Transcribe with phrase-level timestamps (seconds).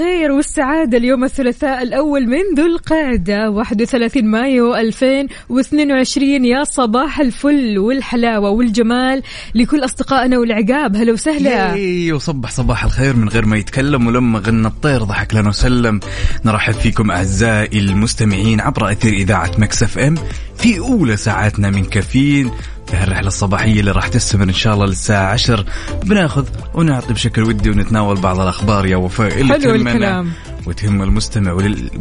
[0.00, 8.50] الخير والسعادة اليوم الثلاثاء الأول من ذو القعدة 31 مايو 2022 يا صباح الفل والحلاوة
[8.50, 9.22] والجمال
[9.54, 11.50] لكل أصدقائنا والعقاب هلا وسهلا.
[11.50, 16.00] ياي وصبح صباح الخير من غير ما يتكلم ولما غنى الطير ضحك لنا وسلم.
[16.44, 20.14] نرحب فيكم أعزائي المستمعين عبر أثير إذاعة مكسف أم
[20.56, 22.50] في أولى ساعاتنا من كافيين.
[22.50, 22.52] في
[22.92, 25.64] هالرحلة الصباحية اللي راح تستمر إن شاء الله للساعة 10
[26.04, 30.32] بناخذ ونعطي بشكل ودي ونتناول بعض الأخبار يا وفاء اللي حلو الكلام.
[30.68, 31.52] وتهم المستمع.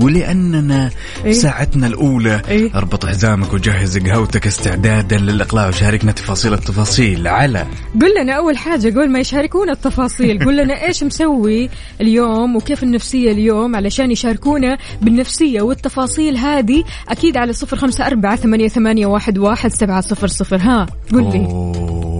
[0.01, 0.89] ولأننا
[1.25, 7.67] إيه؟ ساعتنا الأولى إيه؟ أربط حزامك وجهز قهوتك استعدادا للإقلاع وشاركنا تفاصيل التفاصيل على
[8.01, 11.69] قل لنا أول حاجة قبل ما يشاركونا التفاصيل قل لنا إيش مسوي
[12.01, 18.67] اليوم وكيف النفسية اليوم علشان يشاركونا بالنفسية والتفاصيل هذه أكيد على صفر خمسة أربعة ثمانية,
[18.67, 22.16] ثمانية واحد, واحد سبعة صفر صفر ها قل لي أوه.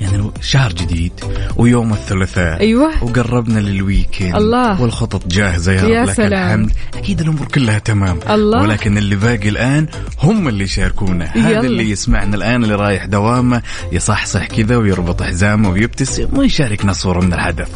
[0.00, 1.12] يعني شهر جديد
[1.56, 3.04] ويوم الثلاثاء أيوة.
[3.04, 4.82] وقربنا للويكند الله.
[4.82, 6.30] والخطط جاهزة يا, يا رب لك سلام.
[6.60, 8.62] الحمد أكيد الأمور كلها تمام الله.
[8.62, 9.86] ولكن اللي باقي الآن
[10.22, 11.60] هم اللي يشاركونا هذا.
[11.60, 17.68] اللي يسمعنا الآن اللي رايح دوامه يصحصح كذا ويربط حزامه ويبتسم ويشاركنا صورة من الحدث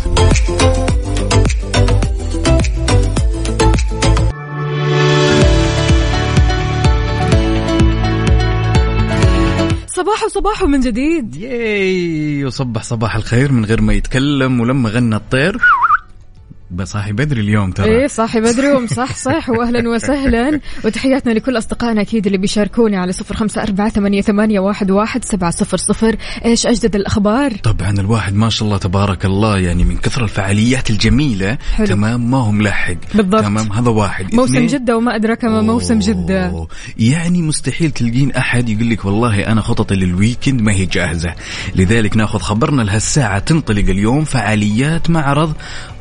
[10.00, 11.36] صباح وصباح من جديد.
[11.36, 15.58] ياي وصبح صباح الخير من غير ما يتكلم ولما غنى الطير.
[16.70, 17.86] بصاحي بدري اليوم ترى.
[17.86, 20.60] إيه صاحي بدري ومصحصح واهلا وسهلا.
[20.84, 25.50] وتحياتنا لكل أصدقائنا أكيد اللي بيشاركونا على صفر خمسة أربعة ثمانية, ثمانية واحد, واحد سبعة
[25.50, 26.16] صفر صفر.
[26.44, 31.58] إيش أجدد الأخبار؟ طبعا الواحد ما شاء الله تبارك الله يعني من كثر الفعاليات الجميلة
[31.74, 31.86] حلو.
[31.86, 32.96] تمام ما هو ملحق.
[33.14, 33.42] بالضبط.
[33.42, 34.34] تمام هذا واحد.
[34.34, 36.46] موسم اثنين، جدة وما ادراك ما موسم جدة.
[36.46, 36.68] أوه.
[36.98, 41.34] يعني مستحيل تلقين أحد يقول لك والله أنا خططي لل weekend ما هي جاهزة.
[41.74, 45.52] لذلك ناخذ خبرنا لهالساعة تنطلق اليوم فعاليات معرض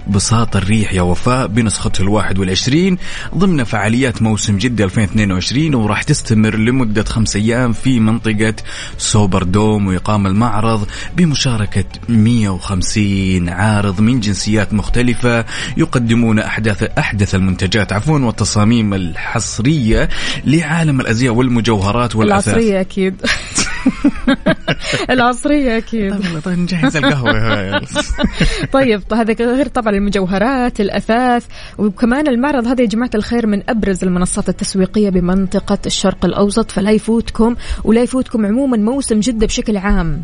[0.08, 2.98] بساط الريح يا وفاء بنسخته الواحد والعشرين
[3.36, 8.54] ضمن فعاليات موسم جدة 2022 وراح تستمر لمدة خمس أيام في منطقة
[8.98, 15.46] Super Dome ويقام المعرض بمشاركة 150 عارض من جنسيات مختلفة
[15.78, 20.10] يقدمون أحداث أحدث المنتجات عفوا والتصاميم الحصرية
[20.46, 23.22] لعالم الأزياء والمجوهرات والأثاث العصرية أكيد.
[25.10, 26.12] العصرية أكيد.
[26.12, 27.82] طيب طيب نجهز القهوة.
[28.74, 31.46] طيب هذا غير طبعا المجوهرات الأثاث
[31.78, 37.56] وكمان المعرض هذا يا جماعة الخير من أبرز المنصات التسويقية بمنطقة الشرق الأوسط فلا يفوتكم
[37.84, 40.22] ولا يفوتكم عموما موسم جدة بشكل عام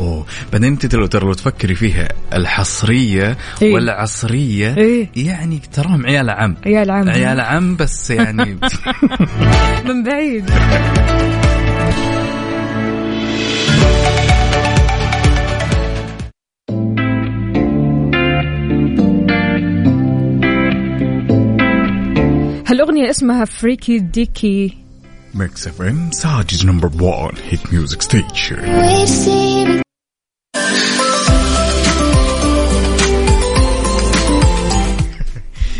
[0.00, 3.74] أوه بعدين أنت لو ترى لو تفكري فيها الحصرية إيه.
[3.74, 5.08] والعصرية إيه.
[5.16, 7.08] يعني تراهم عيال عم عيال عم.
[7.08, 8.58] عيال عم بس يعني
[9.88, 10.50] من بعيد
[22.66, 24.76] هالأغنية اسمها فريكي ديكي
[25.34, 28.56] Mix FM Saudi's number 1 hit music station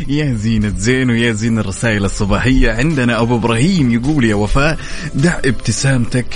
[0.08, 2.72] يا زينة زين ويا زين الرسائل الصباحية.
[2.72, 4.78] عندنا أبو إبراهيم يقول يا وفاء
[5.14, 6.26] دع ابتسامتك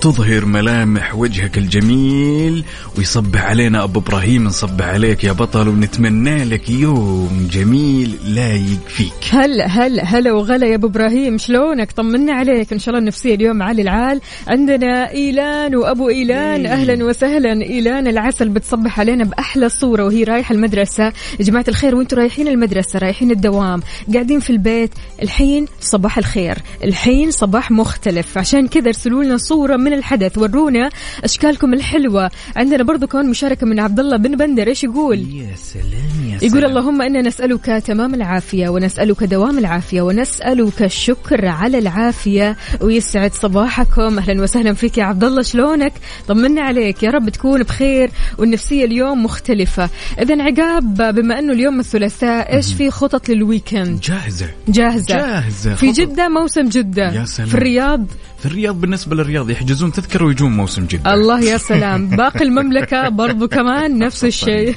[0.00, 2.64] تظهر ملامح وجهك الجميل
[2.98, 9.12] ويصبح علينا أبو إبراهيم نصبح عليك يا بطل ونتمنى لك يوم جميل لايق فيك.
[9.30, 12.72] هلا هلا هلا وغلا يا أبو إبراهيم شلونك؟ طمنا عليك.
[12.72, 14.20] إن شاء الله النفسيه اليوم عالي العال.
[14.48, 17.62] عندنا إيلان وأبو إيلان أهلا وسهلا.
[17.62, 21.04] إيلان العسل بتصبح علينا بأحلى صورة وهي رايحة المدرسة.
[21.04, 23.82] يا جماعة الخير وأنتم رايحين المدرسة رايحين الدوام
[24.12, 24.90] قاعدين في البيت.
[25.22, 26.58] الحين صباح الخير.
[26.84, 28.38] الحين صباح مختلف.
[28.38, 30.90] عشان كذا ارسلوا لنا صورة من الحدث ورونا
[31.24, 32.30] أشكالكم الحلوة.
[32.56, 36.60] عندنا برضو كمان مشاركة من عبد الله بن بندر إيش يقول؟ يا سلام يا يقول
[36.60, 36.64] سلام.
[36.64, 44.18] اللهم إنا نسألك تمام العافية ونسألك دوام العافية ونسألك الشكر على العافية ويسعد صباحكم.
[44.18, 45.92] أهلا وسهلا فيك يا عبد الله شلونك؟
[46.28, 49.88] طمنا عليك يا رب تكون بخير والنفسية اليوم مختلفة.
[50.20, 54.46] إذا عقاب بما أنه اليوم الثلاثاء إيش في خطط لل weekend؟ جاهزة.
[54.68, 55.16] جاهزة.
[55.16, 55.74] جاهزة.
[55.74, 56.00] في خطط.
[56.00, 57.12] جدة موسم جدة.
[57.12, 57.48] يا سلام.
[57.48, 58.06] في الرياض؟
[58.38, 61.14] في الرياض بالنسبة للرياض يحجزون تذكرة ويجون موسم جدة.
[61.14, 62.08] الله يا سلام.
[62.08, 64.74] باقي المملكة برضو كمان نفس الشيء.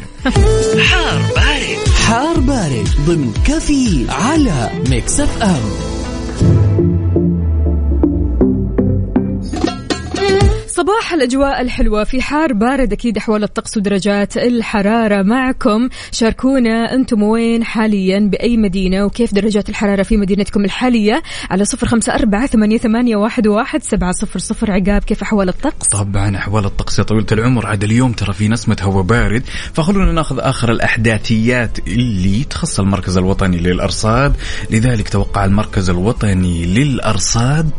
[0.79, 1.89] حار بارد.
[2.07, 5.98] حار بارد ضمن كافيين على Mix FM.
[10.79, 15.89] صباح الأجواء الحلوة في حار بارد أكيد أحوال الطقس ودرجات الحرارة معكم.
[16.11, 22.15] شاركونا أنتم وين حاليا؟ بأي مدينة؟ وكيف درجات الحرارة في مدينتكم الحالية؟ على صفر خمسة
[22.15, 24.71] أربعة ثمانية, واحد سبعة صفر صفر.
[24.71, 27.65] عقاب كيف أحوال الطقس؟ طبعا أحوال الطقس يا طويلة العمر.
[27.65, 29.43] عاد اليوم ترى في نسمة هواء بارد.
[29.73, 34.35] فخلونا ناخذ آخر الأحداثيات اللي تخص المركز الوطني للأرصاد.
[34.69, 37.71] لذلك توقع المركز الوطني للأرصاد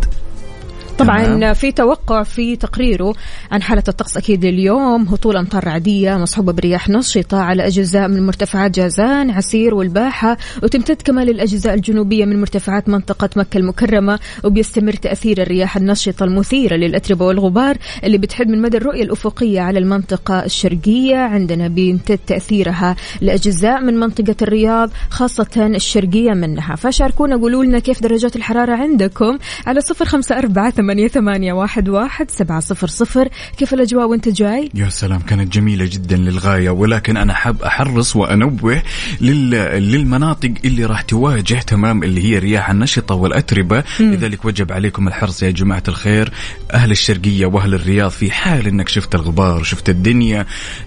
[1.01, 3.15] طبعا في توقع في تقريره
[3.51, 8.71] عن حالة الطقس أكيد اليوم هطول أمطار رعدية مصحوبة برياح نشطة على أجزاء من مرتفعات
[8.71, 15.77] جازان عسير والباحة وتمتد كمان للأجزاء الجنوبية من مرتفعات منطقة مكة المكرمة وبيستمر تأثير الرياح
[15.77, 21.17] النشطة المثيرة للأتربة والغبار اللي بتحد من مدى الرؤية الأفقية على المنطقة الشرقية.
[21.17, 26.77] عندنا بيمتد تأثيرها لأجزاء من منطقة الرياض خاصة الشرقية منها.
[26.77, 32.31] فشاركونا قولوا لنا كيف درجات الحرارة عندكم؟ على صفر خمسة أربعة ثمانية, ثمانية واحد, واحد
[32.31, 33.29] سبعة صفر صفر.
[33.57, 38.83] كيف الأجواء وأنت جاي؟ يا سلام كانت جميلة جدا للغاية ولكن أنا حاب أحرص وأنوه
[39.21, 39.51] لل...
[39.93, 43.85] للمناطق اللي راح تواجه تمام اللي هي الرياح النشطة والأتربة.
[44.01, 44.13] مم.
[44.13, 46.33] لذلك وجب عليكم الحرص يا جماعة الخير.
[46.75, 50.47] أهل الشرقية وأهل الرياض في حال أنك شفت الغبار شفت الدنيا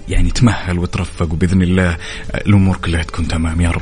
[0.09, 1.97] يعني تمهل وترفق وبإذن الله
[2.47, 3.81] الأمور كلها تكون تمام يا رب.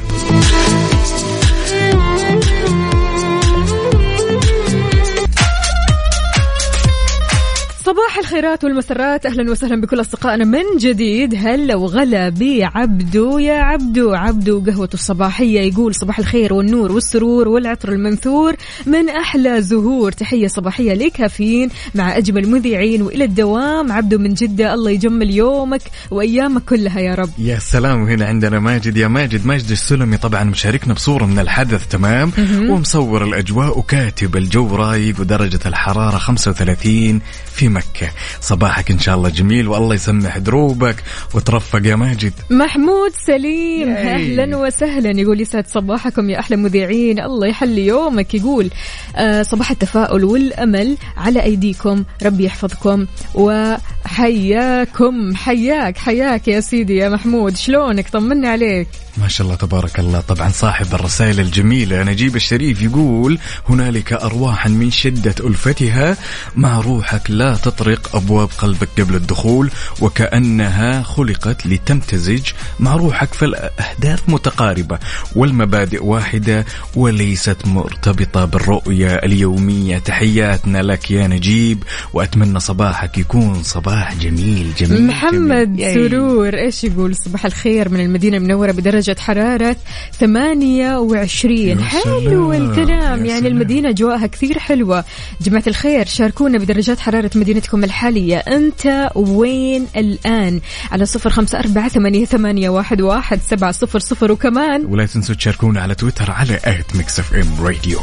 [8.22, 9.26] الخيرات والمسرات.
[9.26, 11.36] أهلا وسهلا بكل أصدقائنا من جديد.
[11.36, 14.14] هلا وغلا بعبدو يا عبدو.
[14.14, 18.56] عبدو قهوته الصباحية يقول صباح الخير والنور والسرور والعطر المنثور.
[18.86, 20.12] من أحلى زهور.
[20.12, 23.92] تحية صباحية لكافيين مع أجمل مذيعين وإلى الدوام.
[23.92, 25.82] عبدو من جدة الله يجمل يومك
[26.12, 27.30] وأيامك كلها يا رب.
[27.38, 28.04] يا سلام.
[28.04, 28.98] هنا عندنا ماجد.
[28.98, 32.32] يا ماجد ماجد السلمي طبعا مشاركنا بصورة من الحدث تمام؟
[32.70, 37.22] ومصور الأجواء وكاتب الجو رايق ودرجة الحرارة 35
[37.54, 38.11] في مكة.
[38.42, 40.96] صباحك إن شاء الله جميل والله يسمح دروبك
[41.34, 42.34] وترفق يا ماجد.
[42.50, 45.22] محمود سليم أهلا وسهلا.
[45.22, 47.20] يقول يسعد صباحكم يا أحلى مذيعين.
[47.20, 48.34] الله يحلي يومك.
[48.34, 48.70] يقول
[49.16, 52.04] آه صباح التفاؤل والأمل على أيديكم.
[52.24, 53.06] ربي يحفظكم
[53.36, 55.36] وحياكم.
[55.36, 57.58] حياك حياك يا سيدي يا محمود.
[57.58, 58.88] شلونك؟ طمنا عليك.
[59.18, 60.20] ما شاء الله تبارك الله.
[60.20, 62.04] طبعا صاحب الرسائل الجميلة.
[62.04, 66.18] نجيب الشريف يقول هنالك أرواحا من شدة ألفتها.
[66.56, 69.70] مع روحك لا تطرق أبواب قلبك قبل الدخول
[70.02, 72.42] وكأنها خلقت لتمتزج
[72.80, 75.00] مع روحك فالأهداف متقاربة
[75.36, 76.66] والمبادئ واحدة
[76.96, 79.98] وليست مرتبطة بالرؤية اليومية.
[79.98, 81.84] تحياتنا لك يا نجيب
[82.14, 86.10] وأتمنى صباحك يكون صباح جميل جميل محمد جميل.
[86.10, 89.76] سرور إيش يقول؟ صباح الخير من المدينة المنورة بدرجة حرارة
[90.14, 93.26] 28 حلو الكلام.
[93.26, 95.04] يعني المدينة أجواءها كثير حلوة.
[95.42, 98.38] جماعة الخير شاركونا بدرجات حرارة مدينتكم الحالية.
[98.38, 100.62] أنت وين الآن؟
[100.92, 104.32] على صفر خمسة أربعة ثمانية, ثمانية واحد, واحد سبعة صفر صفر.
[104.32, 108.00] وكمان ولا تنسوا تشاركونا على تويتر على at Mix FM Radio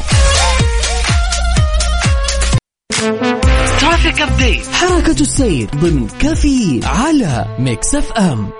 [3.81, 8.50] traffic update حركة السير ضمن كافيين على Mix FM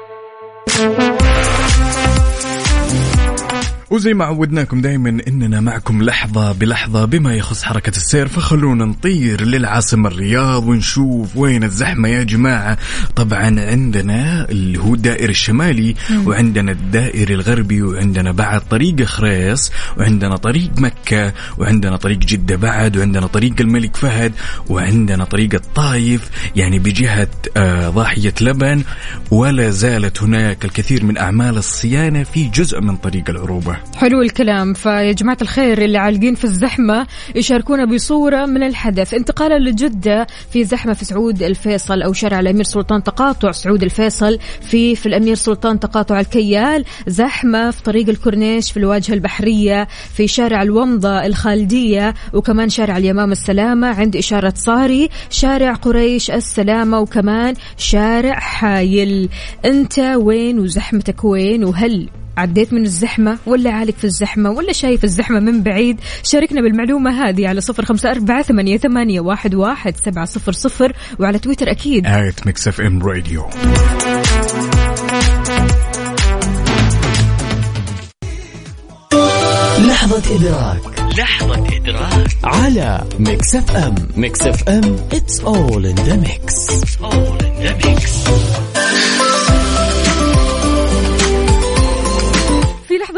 [3.91, 10.09] وزي ما عودناكم دائما إننا معكم لحظة بلحظة بما يخص حركة السير فخلونا نطير للعاصمة
[10.09, 12.79] الرياض ونشوف وين الزحمة يا جماعة.
[13.17, 15.95] طبعا عندنا اللي هو الدائري الشمالي
[16.25, 23.27] وعندنا الدائري الغربي وعندنا بعد طريق خريص وعندنا طريق مكة وعندنا طريق جدة بعد وعندنا
[23.27, 24.33] طريق الملك فهد
[24.69, 26.31] وعندنا طريق الطايف.
[26.57, 28.83] يعني بجهة آه ضاحية لبن
[29.31, 33.78] ولا زالت هناك الكثير من أعمال الصيانة في جزء من طريق العروبة.
[33.97, 34.75] حلو الكلام.
[34.75, 39.15] فيا جماعة الخير اللي عالقين في الزحمة يشاركونا بصورة من الحدث.
[39.15, 44.97] انتقالا لجدة في زحمة في سعود الفيصل أو شارع الأمير سلطان تقاطع سعود الفيصل في
[44.97, 46.85] في الأمير سلطان تقاطع الكيال.
[47.07, 53.89] زحمة في طريق الكورنيش في الواجهة البحرية في شارع الومضة الخالدية وكمان شارع اليمام السلامة
[53.89, 55.09] عند إشارة صاري.
[55.31, 59.29] شارع قريش السلامة وكمان شارع حايل.
[59.65, 65.41] أنت وين وزحمتك وين وهل؟ عديت من الزحمة ولا عالق في الزحمة ولا شايف الزحمة
[65.41, 70.53] من بعيد شاركنا بالمعلومة هذه على صفر خمسة أربعة ثمانية, ثمانية واحد, واحد سبعة صفر
[70.53, 72.07] صفر وعلى تويتر أكيد.
[72.07, 73.47] آية Mix FM Radio
[79.79, 81.01] لحظة إدراك.
[81.19, 82.29] لحظة إدراك.
[82.45, 88.68] على Mix FM Mix FM it's all in the mix, it's all in the mix.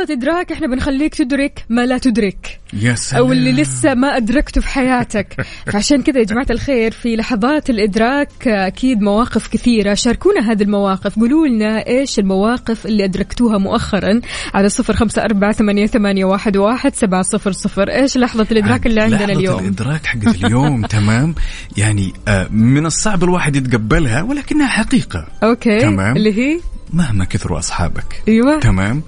[0.01, 2.61] لحظة إدراك إحنا بنخليك تدرك ما لا تدرك.
[2.73, 5.47] يا سلام أو اللي لسه ما أدركته في حياتك.
[5.73, 9.95] فعشان كذا يا جماعة الخير في لحظات الإدراك أكيد مواقف كثيرة.
[9.95, 11.19] شاركونا هذه المواقف.
[11.19, 14.21] قولوا لنا إيش المواقف اللي أدركتوها مؤخرا
[14.55, 17.91] على صفر خمسة أربعة ثمانية, ثمانية واحد, واحد سبعة صفر صفر.
[17.91, 21.35] إيش لحظة الإدراك اللي عندنا لحظة اليوم؟ الإدراك حقت اليوم تمام.
[21.77, 25.27] يعني آه، من الصعب الواحد يتقبلها ولكنها حقيقة.
[25.43, 25.81] أوكي.
[25.81, 26.17] تمام.
[26.17, 26.61] اللي هي؟
[26.93, 28.23] مهما كثروا أصحابك.
[28.29, 28.61] أيوة.
[28.61, 29.03] تمام.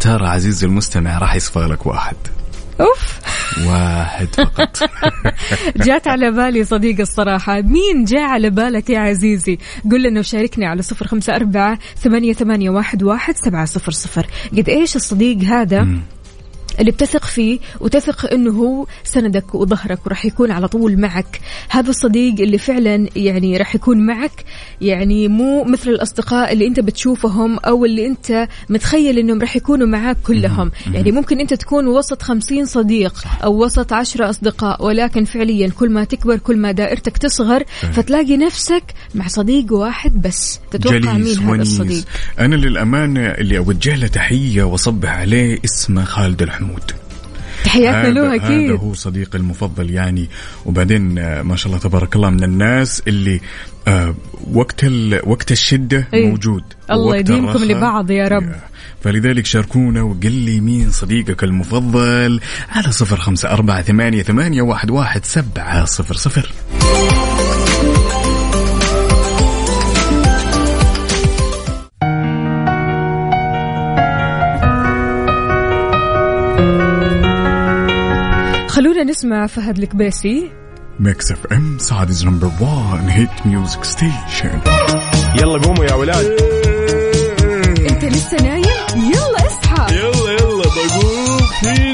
[0.00, 2.16] ترى عزيزي المستمع راح يصفى لك واحد.
[2.80, 3.18] أوف.
[3.66, 4.90] واحد فقط.
[5.86, 7.60] جات على بالي صديق الصراحة.
[7.60, 9.58] مين جاء على بالك يا عزيزي؟
[9.90, 14.26] قل لنا وشاركني على صفر خمسة أربعة ثمانية, ثمانية واحد, واحد سبعة صفر صفر.
[14.52, 15.88] قد إيش الصديق هذا.
[16.80, 21.40] اللي بتثق فيه وتثق إنه هو سندك وظهرك وراح يكون على طول معك.
[21.68, 24.44] هذا الصديق اللي فعلا يعني راح يكون معك.
[24.80, 30.16] يعني مو مثل الأصدقاء اللي أنت بتشوفهم أو اللي أنت متخيل إنهم راح يكونوا معك
[30.26, 30.70] كلهم.
[30.92, 36.04] يعني ممكن أنت تكون وسط خمسين صديق أو وسط عشرة أصدقاء ولكن فعليا كل ما
[36.04, 38.82] تكبر كل ما دائرتك تصغر فتلاقي نفسك
[39.14, 40.60] مع صديق واحد بس.
[40.70, 42.04] تتوقع مين هذا الصديق؟
[42.38, 46.92] أنا للأمانة اللي أوجه له تحية وأصبح عليه اسمه خالد الحمود
[47.64, 48.70] تحياتنا له أكيد.
[48.70, 50.28] هذا هو صديقي المفضل يعني.
[50.66, 53.40] وبعدين آه، ما شاء الله تبارك الله من الناس اللي
[53.88, 54.14] آه
[54.52, 54.84] وقت
[55.24, 56.28] وقت الشدة إيه.
[56.28, 58.52] موجود الله يديمكم لبعض يا رب.
[59.02, 62.40] فلذلك شاركونا وقل لي مين صديقك المفضل
[62.70, 66.52] على صفر خمسة أربعة ثمانية, ثمانية واحد, واحد سبعة صفر صفر.
[78.84, 80.50] خلونا نسمع فهد الكبيسي
[81.00, 84.60] Mix FM Saudi's number 1 hit music station
[85.36, 86.26] يلا قوموا يا ولاد.
[87.90, 88.64] إنت لسه نايم؟
[88.96, 89.96] يلا اصحى.
[89.96, 91.38] يلا يلا بقوم.
[91.60, 91.93] فيني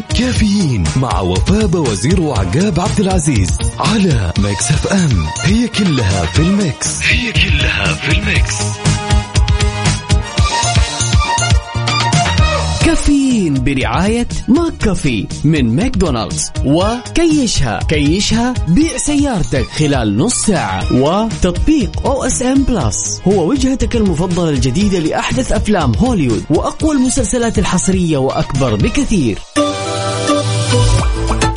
[0.00, 5.26] كافيين مع وفاء وزير وعقاب عبد العزيز على Mix FM.
[5.42, 7.02] هي كلها في ال mix.
[7.02, 8.54] هي كلها في ال mix.
[12.84, 16.50] كافيين برعاية McCafé من ماكدونالدز.
[16.64, 17.78] وكيشها.
[17.88, 20.92] كيشها بيع سيارتك خلال نص ساعة.
[20.92, 29.38] وتطبيق OSN Plus هو وجهتك المفضلة الجديدة لأحدث أفلام هوليوود وأقوى المسلسلات الحصرية وأكبر بكثير.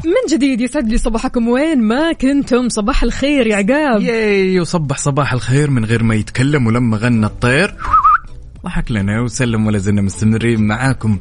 [0.06, 1.48] من جديد يسعد لي صباحكم.
[1.48, 4.02] وين ما كنتم؟ صباح الخير يا عقاب.
[4.02, 7.76] ياي وصبح صباح الخير من غير ما يتكلم ولما غنى الطير.
[8.66, 11.20] ضحك لنا وسلم ولا زلنا مستمرين معاكم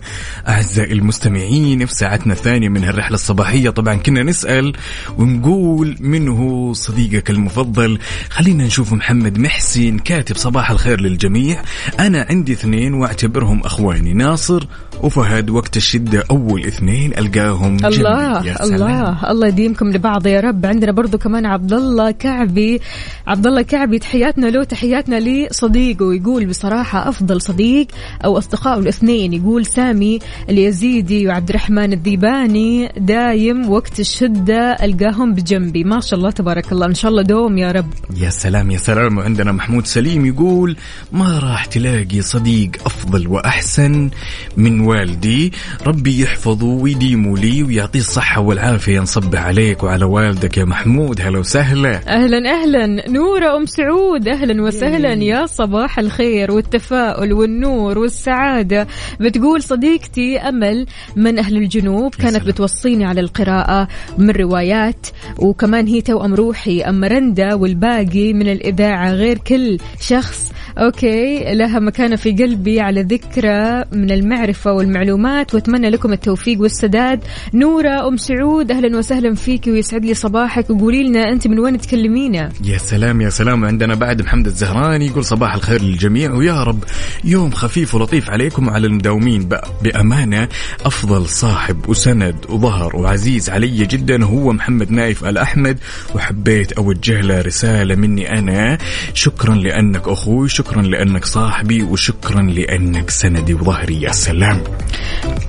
[0.48, 3.70] أعزائي المستمعين في ساعتنا الثانية من هالرحلة الصباحية.
[3.70, 4.72] طبعا كنا نسأل
[5.18, 7.98] ونقول من هو صديقك المفضل.
[8.30, 11.62] خلينا نشوف محمد محسن كاتب صباح الخير للجميع.
[12.00, 14.66] أنا عندي اثنين وأعتبرهم أخواني ناصر
[15.02, 17.76] وفهد وقت الشدة أول اثنين ألقاهم.
[17.84, 18.74] الله يا سلام.
[18.74, 20.66] الله الله يديمكم لبعض يا رب.
[20.66, 22.80] عندنا برضو كمان عبد الله كعبي
[23.26, 26.14] عبد الله كعبي تحياتنا له تحياتنا لصديقه.
[26.14, 27.86] يقول بصراحة أفضل صديق
[28.24, 30.18] أو أصدقائه الاثنين يقول سامي
[30.50, 35.84] اليزيدي وعبد الرحمن الذيباني دايم وقت الشدة ألقاهم بجنبي.
[35.84, 36.86] ما شاء الله تبارك الله.
[36.86, 37.90] إن شاء الله دوم يا رب.
[38.16, 39.18] يا سلام يا سلام.
[39.18, 40.76] وعندنا محمود سليم يقول
[41.12, 44.10] ما راح تلاقي صديق أفضل وأحسن
[44.56, 45.52] من والدي؟
[45.86, 49.00] ربي يحفظه ويديمه لي ويعطيه الصحة والعافية.
[49.00, 51.20] نصبح عليك وعلى والدك يا محمود.
[51.20, 52.00] هلا وسهلا.
[52.08, 53.10] أهلا أهلا.
[53.10, 54.28] نورة أم سعود.
[54.28, 55.12] أهلا وسهلا.
[55.12, 56.52] يا صباح الخير.
[56.52, 58.86] والتفاؤل والنور والسعادة.
[59.20, 62.38] بتقول صديقتي أمل من أهل الجنوب كانت.
[62.48, 65.06] بتوصيني على القراءة من روايات
[65.38, 70.52] وكمان هي توأم روحي اما رندا والباقي من الإذاعة غير كل شخص.
[70.78, 77.20] okay لها مكانة في قلبي على ذكرى من المعرفة والمعلومات وأتمنى لكم التوفيق والسداد.
[77.54, 80.70] نورة أم سعود أهلا وسهلا فيك ويسعد لي صباحك.
[80.70, 83.64] وقولي لنا أنت من وين تكلمينا؟ يا سلام يا سلام.
[83.64, 86.84] عندنا بعد محمد الزهراني يقول صباح الخير للجميع ويا رب
[87.24, 89.48] يوم خفيف ولطيف عليكم وعلى المداومين.
[89.48, 90.48] بأ- بأمانة
[90.84, 95.78] أفضل صاحب وسند وظهر وعزيز علي جدا هو محمد نايف الأحمد
[96.14, 98.78] وحبيت أوجه له رسالة مني أنا.
[99.14, 104.02] شكرا لأنك أخوي شكرا لأنك صاحبي وشكرا لأنك سندي وظهري.
[104.02, 104.60] يا سلام.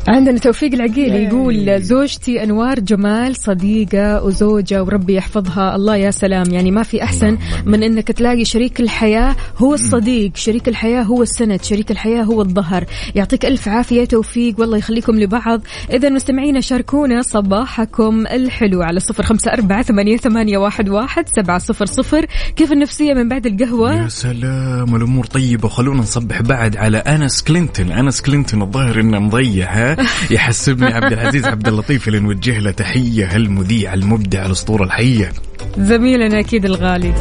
[0.07, 5.75] عندنا توفيق العقيلي يقول زوجتي أنوار جمال صديقة وزوجة وربي يحفظها.
[5.75, 6.43] الله يا سلام.
[6.51, 10.31] يعني ما في أحسن من إنك تلاقي شريك الحياة هو الصديق.
[10.35, 11.48] شريك الحياة هو السند.
[11.57, 12.85] شريك الحياة هو الظهر.
[13.15, 15.61] يعطيك ألف عافية توفيق والله يخليكم لبعض.
[15.91, 21.85] اذا مستمعينا شاركونا صباحكم الحلو على صفر خمسة أربعة ثمانية, ثمانية واحد, واحد سبعة صفر
[21.85, 22.25] صفر.
[22.55, 25.65] كيف النفسية من بعد القهوة؟ يا سلام الأمور طيبة.
[25.65, 27.91] وخلونا نصبح بعد على أنس كلينتون.
[27.91, 29.97] أنس كلينتون الظاهر إنه مضيع ها؟
[30.35, 35.31] يحسبني عبد العزيز عبد اللطيف اللي نوجه له تحية هالمذيع المبدع الأسطورة الحية.
[35.77, 37.13] زميلنا أكيد الغالي.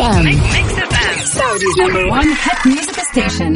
[0.00, 1.16] Mix FM.
[1.36, 3.52] Saudi's number one hit music station.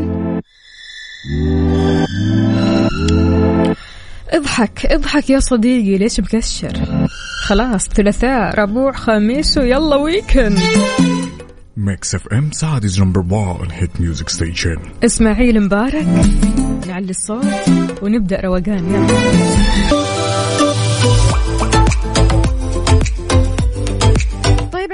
[4.31, 7.07] اضحك اضحك يا صديقي ليش مكشر
[7.45, 10.59] خلاص ثلاثاء ربوع خميس ويلا weekend
[11.77, 16.07] Mix FM Saudi's number 1 hit music station اسماعيل مبارك
[16.87, 17.45] نعلي الصوت
[18.03, 18.95] ونبدأ روقان.
[18.95, 20.14] يلا.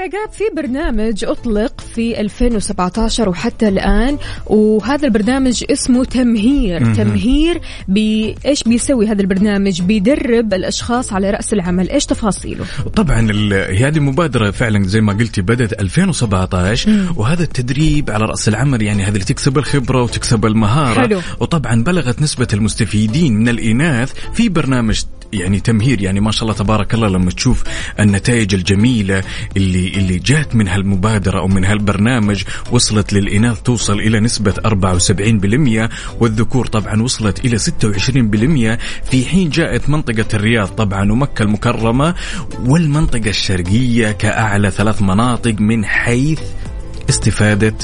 [0.01, 6.93] عقاب في برنامج أطلق في 2017 وحتى الآن وهذا البرنامج اسمه تمهير.
[6.95, 11.89] تمهير بإيش بيسوي هذا البرنامج؟ بيدرب الأشخاص على رأس العمل.
[11.89, 12.65] إيش تفاصيله؟
[12.95, 13.19] طبعا
[13.69, 19.13] هذه المبادرة فعلا زي ما قلتي بدأت 2017 وهذا التدريب على رأس العمل يعني هذا
[19.13, 21.01] اللي تكسب الخبرة وتكسب المهارة.
[21.01, 21.21] حلو.
[21.39, 25.01] وطبعا بلغت نسبة المستفيدين من الإناث في برنامج
[25.33, 27.63] يعني تمهير يعني ما شاء الله تبارك الله لما تشوف
[27.99, 29.23] النتائج الجميلة
[29.57, 36.65] اللي اللي جات من هالمبادرة أو من هالبرنامج وصلت للإناث توصل إلى نسبة 74% والذكور
[36.67, 38.79] طبعا وصلت إلى 26%
[39.11, 42.15] في حين جاءت منطقة الرياض طبعا ومكة المكرمة
[42.65, 46.39] والمنطقة الشرقية كأعلى ثلاث مناطق من حيث
[47.09, 47.75] استفادة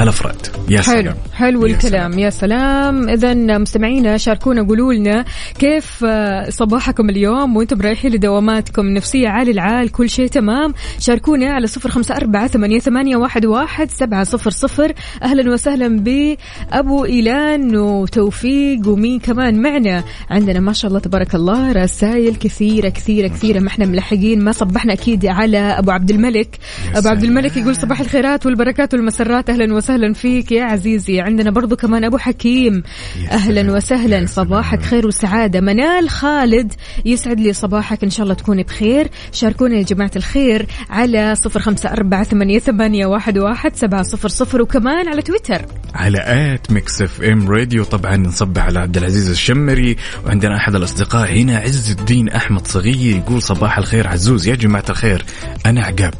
[0.00, 1.02] الأفراد يا حلو.
[1.02, 1.14] سلام.
[1.34, 2.18] حلو يا الكلام.
[2.18, 3.08] يا سلام.
[3.08, 5.24] اذا مستمعينا شاركونا قولوا لنا
[5.58, 11.66] كيف آه، صباحكم اليوم؟ وإنتم رايحين لدواماتكم نفسيه عالي العال كل شيء تمام؟ شاركونا على
[11.66, 14.92] صفر خمسة أربعة ثمانية, ثمانية واحد, واحد سبعة صفر صفر.
[15.22, 20.04] أهلا وسهلا بابو إيلان وتوفيق ومين كمان معنا.
[20.30, 23.60] عندنا ما شاء الله تبارك الله رسائل كثيرة كثيرة كثيرة.
[23.60, 26.58] ما إحنا ملحقين ما صبحنا أكيد على أبو عبد الملك.
[26.94, 29.50] أبو عبد الملك يقول صباح الخيرات والبركات والمسرات.
[29.50, 31.20] أهلا وسهلا فيك يا عزيزي.
[31.20, 32.82] عندنا برضو كمان أبو حكيم.
[33.30, 34.26] أهلا وسهلا.
[34.26, 35.60] صباحك خير وسعادة.
[35.60, 36.72] منال خالد
[37.04, 38.04] يسعد لي صباحك.
[38.04, 39.08] إن شاء الله تكوني بخير.
[39.32, 44.62] شاركونا يا جماعة الخير على صفر خمسة أربعة ثمانية, ثمانية واحد, واحد سبعة صفر صفر.
[44.62, 45.66] وكمان على تويتر.
[45.94, 47.84] على at Mix FM Radio.
[47.84, 49.96] طبعا نصبح على عبد العزيز الشمري.
[50.26, 54.48] وعندنا أحد الأصدقاء هنا عز الدين أحمد صغير يقول صباح الخير عزوز.
[54.48, 55.24] يا جماعة الخير
[55.66, 56.14] أنا عقاب.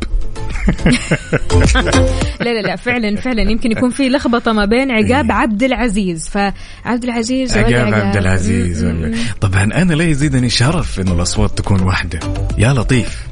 [2.41, 3.43] لا لا لا فعلا فعلا.
[3.43, 6.29] يمكن يكون في لخبطة ما بين عقاب عبد العزيز.
[6.29, 8.85] فعبد العزيز عقاب عبد العزيز.
[8.85, 12.21] ولا طبعا أنا لا يزيدني شرف انه الأصوات تكون واحدة.
[12.59, 13.27] يا لطيف.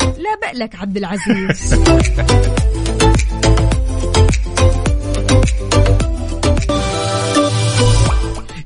[0.00, 1.74] لا بألك عبد العزيز.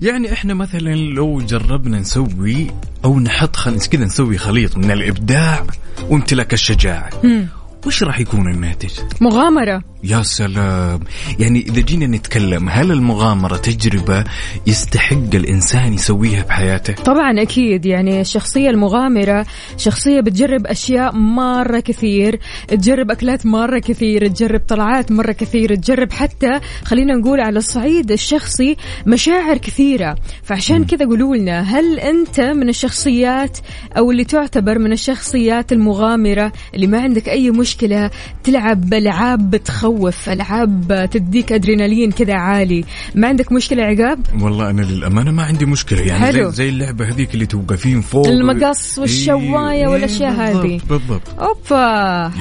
[0.00, 2.70] يعني إحنا مثلا لو جربنا نسوي
[3.04, 3.80] أو نحط خل...
[3.80, 5.66] كذا نسوي خليط من الإبداع
[6.10, 7.10] وامتلاك الشجاعة.
[7.86, 9.82] وش راح يكون الناتج؟ مغامرة.
[10.04, 11.00] يا سلام.
[11.38, 14.24] يعني إذا جينا نتكلم هل المغامرة تجربة
[14.66, 17.86] يستحق الإنسان يسويها بحياته؟ طبعا أكيد.
[17.86, 25.32] يعني الشخصية المغامرة شخصية بتجرب أشياء مرة كثير تجرب أكلات مرة كثير تجرب طلعات مرة
[25.32, 30.16] كثير تجرب حتى خلينا نقول على الصعيد الشخصي مشاعر كثيرة.
[30.42, 33.58] فعشان كذا قولوا لنا هل أنت من الشخصيات
[33.96, 38.10] أو اللي تعتبر من الشخصيات المغامرة اللي ما عندك أي مشكلة
[38.44, 45.30] تلعب ألعاب بتخوف ألعاب تديك أدرينالين كذا عالي ما عندك مشكلة عقاب والله أنا للأمانة
[45.30, 46.50] ما عندي مشكلة يعني حلو.
[46.50, 50.80] زي, زي اللعبة هذيك اللي توقفين فوق المقص والشواية إيه، والأشياء إيه، بالضبط، هذه.
[50.88, 51.76] بالضبط أوبا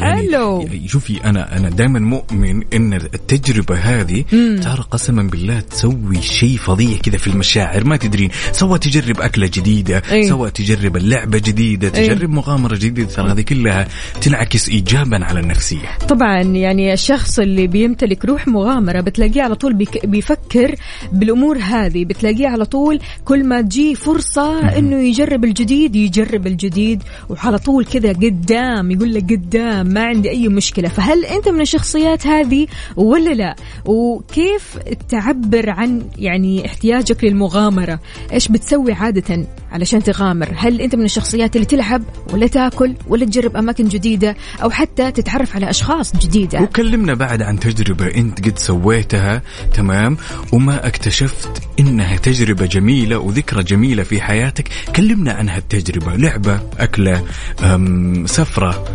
[0.01, 4.23] يعني- حلو يعني شوفي أنا أنا دائما مؤمن إن التجربة هذه
[4.63, 10.01] ترى قسما بالله تسوي شيء فظيع كذا في المشاعر ما تدرين سواء تجرب أكلة جديدة
[10.11, 10.29] إيه.
[10.29, 12.07] سواء تجرب اللعبه جديدة إيه.
[12.13, 13.87] تجرب مغامرة جديدة ترى هذه كلها
[14.21, 15.97] تنعكس ايجابا جدا على النفسية.
[16.09, 20.75] طبعا يعني الشخص اللي بيمتلك روح مغامرة بتلاقيه على طول بيك بيفكر
[21.11, 27.57] بالأمور هذه بتلاقيه على طول كل ما تجيه فرصة إنه يجرب الجديد يجرب الجديد وعلى
[27.57, 30.89] طول كذا قدام يقول لك قدام ما عندي أي مشكلة.
[30.89, 34.77] فهل أنت من الشخصيات هذه ولا لا؟ وكيف
[35.09, 37.99] تعبر عن يعني احتياجك للمغامرة؟
[38.33, 42.03] إيش بتسوي عادة علشان تغامر؟ هل أنت من الشخصيات اللي تلعب
[42.33, 46.61] ولا تاكل ولا تجرب أماكن جديدة؟ أو حتى تتعرف على أشخاص جديدة.
[46.61, 49.41] وكلمنا بعد عن تجربة أنت قد سويتها
[49.73, 50.17] تمام؟
[50.53, 54.69] وما اكتشفت إنها تجربة جميلة وذكرى جميلة في حياتك.
[54.95, 56.15] كلمنا عن هالتجربة.
[56.15, 57.23] لعبة أكلة
[57.63, 58.85] أم، سفرة.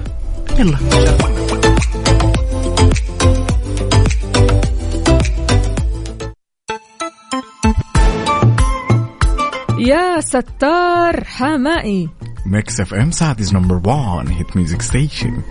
[0.58, 0.78] يلا.
[9.78, 12.08] يا ستار حمائي.
[12.46, 15.42] Mix FM Saudi's number 1 hit music station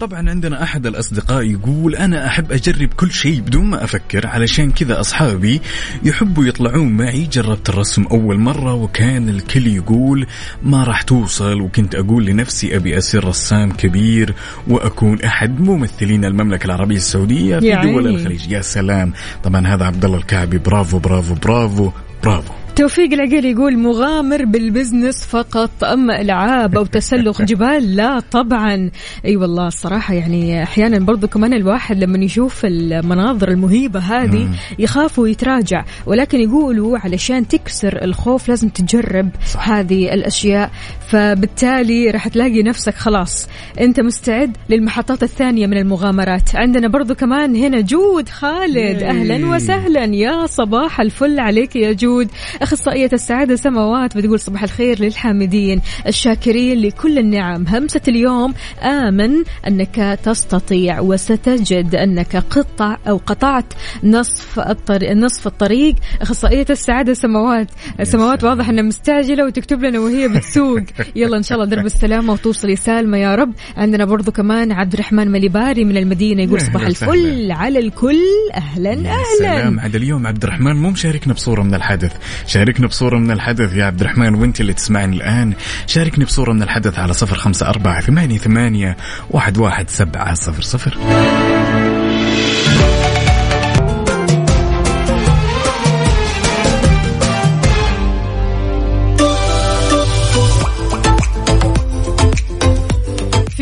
[0.00, 5.00] طبعا عندنا أحد الأصدقاء يقول أنا أحب أجرب كل شيء بدون ما أفكر علشان كذا
[5.00, 5.60] أصحابي
[6.02, 7.26] يحبوا يطلعون معي.
[7.26, 10.26] جربت الرسم أول مرة وكان الكل يقول
[10.62, 11.60] ما راح توصل.
[11.60, 14.34] وكنت أقول لنفسي أبي أصير رسام كبير
[14.68, 18.06] وأكون أحد ممثلين المملكة العربية السعودية في دول.
[18.06, 18.50] الخليج.
[18.50, 19.12] يا سلام.
[19.44, 20.58] طبعا هذا عبد الله الكعبي.
[20.58, 21.90] bravo bravo bravo
[22.22, 22.63] bravo.
[22.76, 28.90] توفيق العقيل يقول مغامر بال business فقط أما إلعاب أو تسلق جبال لا طبعا.
[29.24, 35.84] أي والله الصراحة يعني أحيانا برضو كمان الواحد لما يشوف المناظر المهيبة هذه يخاف ويتراجع.
[36.06, 39.70] ولكن يقولوا علشان تكسر الخوف لازم تجرب صح.
[39.70, 40.70] هذه الأشياء.
[41.08, 43.48] فبالتالي راح تلاقي نفسك خلاص
[43.80, 46.56] أنت مستعد للمحطات الثانية من المغامرات.
[46.56, 49.02] عندنا برضو كمان هنا جود خالد.
[49.02, 50.04] أهلا وسهلا.
[50.04, 52.28] يا صباح الفل عليك يا جود.
[52.64, 57.66] أخصائية السعادة سماوات بتقول صباح الخير للحامدين الشاكرين لكل النعم.
[57.66, 59.30] همسة اليوم آمن
[59.68, 63.64] أنك تستطيع وستجد أنك قطع أو قطعت
[64.04, 65.94] نصف الطريق نصف الطريق.
[66.22, 67.68] أخصائية السعادة سماوات
[68.02, 70.82] سماوات واضح إنها مستعجلة وتكتب لنا وهي بتسوق
[71.16, 73.52] يلا إن شاء الله درب السلامة وتوصلي سالمة يا رب.
[73.76, 76.86] عندنا برضو كمان عبد الرحمن مليباري من المدينة يقول أهلا صباح.
[76.86, 78.20] الفل على الكل.
[78.54, 79.24] أهلا يا أهلا.
[79.38, 79.80] سلام.
[79.80, 82.12] عاد اليوم عبد الرحمن مو مشاركنا بصورة من الحدث
[82.54, 85.52] شاركنا بصورة من الحدث يا عبد الرحمن وانت اللي تسمعني الآن.
[85.86, 88.96] شاركني بصورة من الحدث على صفر خمسة أربعة ثمانية ثمانية
[89.30, 90.96] واحد واحد سبعة صفر صفر.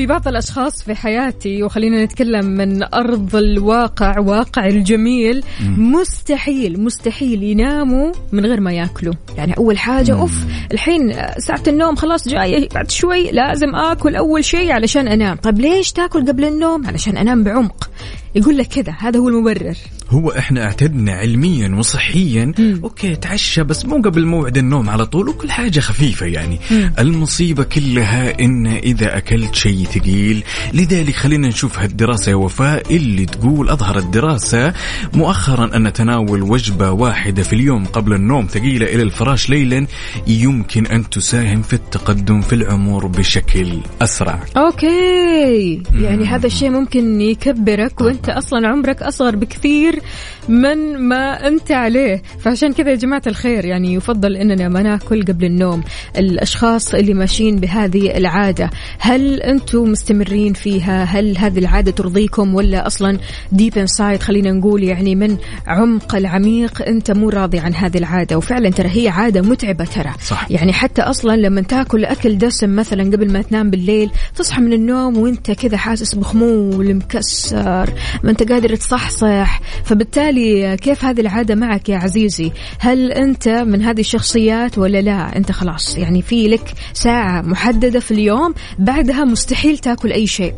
[0.02, 5.44] في بعض الأشخاص في حياتي وخلينا نتكلم من أرض الواقع واقع الجميل
[5.76, 9.14] مستحيل مستحيل يناموا من غير ما ياكلوا.
[9.36, 14.72] يعني أول حاجة أوف الحين ساعة النوم خلاص جاية بعد شوي لازم آكل أول شيء
[14.72, 15.36] علشان أنام.
[15.36, 17.90] طيب ليش تاكل قبل النوم؟ علشان أنام بعمق.
[18.34, 19.76] يقول لك كذا هذا هو المبرر.
[20.10, 22.52] هو إحنا اعتدنا علميا وصحيا
[22.84, 26.60] أوكي تعشى بس مو قبل موعد النوم على طول وكل حاجة خفيفة يعني.
[26.98, 30.44] المصيبة كلها إن إذا أكلت شيء ثقيل.
[30.74, 34.72] لذلك خلينا نشوف هالدراسة يا وفاء اللي تقول أظهرت دراسة
[35.14, 39.86] مؤخرا أن تناول وجبة واحدة في اليوم قبل النوم ثقيلة إلى الفراش ليلا
[40.26, 44.40] يمكن أن تساهم في التقدم في العمر بشكل أسرع.
[44.56, 45.82] أوكي.
[45.94, 50.02] يعني هذا الشيء ممكن يكبرك وأنت أصلا عمرك أصغر بكثير.
[50.48, 52.22] من ما أنت عليه.
[52.40, 55.82] فعشان كذا يا جماعة الخير يعني يفضل إننا ما نأكل قبل النوم.
[56.18, 63.18] الأشخاص اللي ماشيين بهذه العادة هل أنتم مستمرين فيها؟ هل هذه العادة ترضيكم ولا أصلا
[63.52, 68.70] deep inside خلينا نقول يعني من عمق العميق أنت مو راضي عن هذه العادة؟ وفعلا
[68.70, 70.10] ترى هي عادة متعبة ترى.
[70.24, 70.50] صح.
[70.50, 75.18] يعني حتى أصلا لما تأكل أكل دسم مثلا قبل ما تنام بالليل تصحى من النوم
[75.18, 77.90] وأنت كذا حاسس بخمول مكسر
[78.22, 79.60] ما أنت قادر تصحصح.
[79.84, 80.31] فبالتالي
[80.80, 85.98] كيف هذه العادة معك يا عزيزي؟ هل أنت من هذه الشخصيات ولا لا؟ أنت خلاص
[85.98, 90.54] يعني في لك ساعة محددة في اليوم بعدها مستحيل تاكل أي شيء.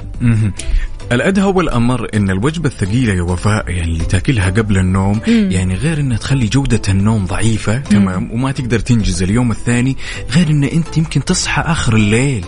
[1.12, 6.16] الأدهى والأمر إن الوجبة الثقيلة يا وفاء يعني اللي تاكلها قبل النوم يعني غير إنها
[6.16, 9.96] تخلي جودة النوم ضعيفة تمام؟ وما تقدر تنجز اليوم الثاني
[10.32, 12.44] غير إن أنت يمكن تصحى آخر الليل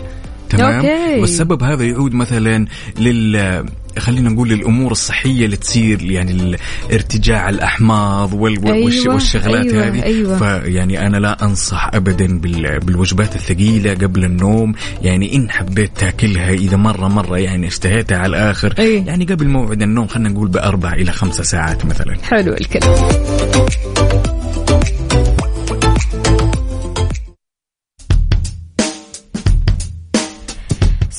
[0.49, 1.19] تمام؟ أوكي.
[1.19, 2.65] والسبب هذا يعود مثلا
[2.99, 3.65] لل
[3.99, 6.57] خلينا نقول للامور الصحية اللي تصير يعني
[6.93, 10.37] ارتجاع الأحماض وال أيوة، والشغلات أيوة، هذه أيوة.
[10.37, 16.77] فيعني أنا لا أنصح ابدا بال- بالوجبات الثقيلة قبل النوم يعني إن حبيت تاكلها إذا
[16.77, 19.03] مره مرة يعني اشتهيتها على الآخر أي.
[19.05, 22.93] يعني قبل موعد النوم خلينا نقول بأربع إلى خمسة ساعات مثلا حلو الكلام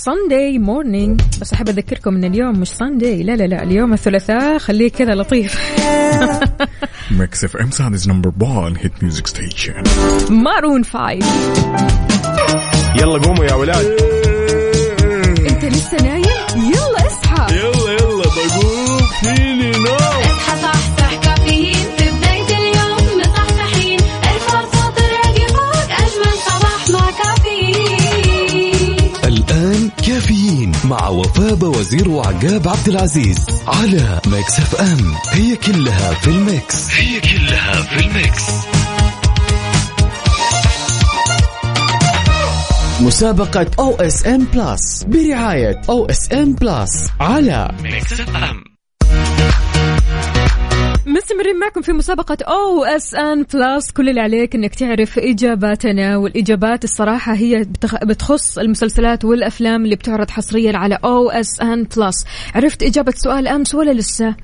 [0.09, 4.59] ساندي مورنينج بس أحب أذكركم إن اليوم مش ساندي لا لا لا اليوم الثلاثاء.
[4.59, 5.61] خليه كذا لطيف.
[7.11, 9.83] Mix FM Saudi's number 1 hit music station
[10.31, 11.27] Maroon 5
[12.97, 13.87] يلا قوموا يا ولاد.
[15.49, 16.25] أنت لسه نايم؟
[16.57, 17.57] يلا اصحى.
[17.57, 18.99] يلا يلا بقوم.
[19.21, 20.18] فيني نوم
[30.85, 35.15] مع وفاء وزير وعقاب عبد العزيز على Mix FM.
[35.31, 36.91] هي كلها في ال mix.
[36.91, 38.43] هي كلها في ال mix.
[43.01, 45.05] مسابقة أو إس إم بلس.
[45.05, 48.68] برعاية أو إس إم بلس على Mix FM.
[51.09, 57.65] مستمرين معكم في مسابقة OSN Plus كل اللي عليك إنك تعرف إجاباتنا والإجابات الصراحة هي
[57.65, 62.25] بتخ- بتخص المسلسلات والأفلام اللي بتعرض حصريا على OSN Plus
[62.55, 64.35] عرفت إجابة سؤال أمس ولا لسه؟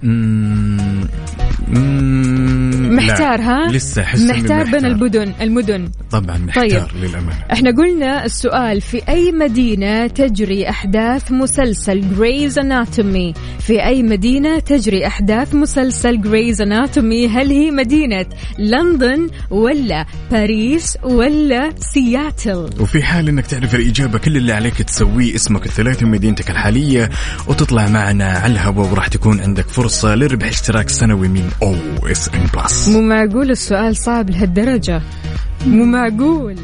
[2.94, 3.40] محتار.
[3.40, 5.90] ها؟ لسه أحس محتار بين المدن المدن.
[6.10, 7.44] طبعا محتار للأمانة.
[7.52, 15.06] إحنا قلنا السؤال في أي مدينة تجري أحداث مسلسل Grey's Anatomy في أي مدينة تجري
[15.06, 18.26] أحداث مسلسل Grey's Anatomy هل هي مدينة
[18.58, 25.66] لندن ولا باريس ولا سياتل؟ وفي حال إنك تعرف الإجابة كل اللي عليك تسويه اسمك
[25.66, 27.10] الثلاثي ومدينتك الحالية
[27.46, 31.74] وتطلع معنا على الهواء وراح تكون عندك فرصة لربح اشتراك سنوي من O
[32.06, 32.88] SN Plus.
[32.88, 35.03] مو معقول السؤال صعب لهالدرجة.
[35.66, 36.57] مو معقول.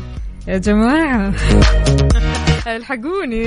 [0.49, 1.33] يا جماعة.
[2.67, 3.47] ألحقوني.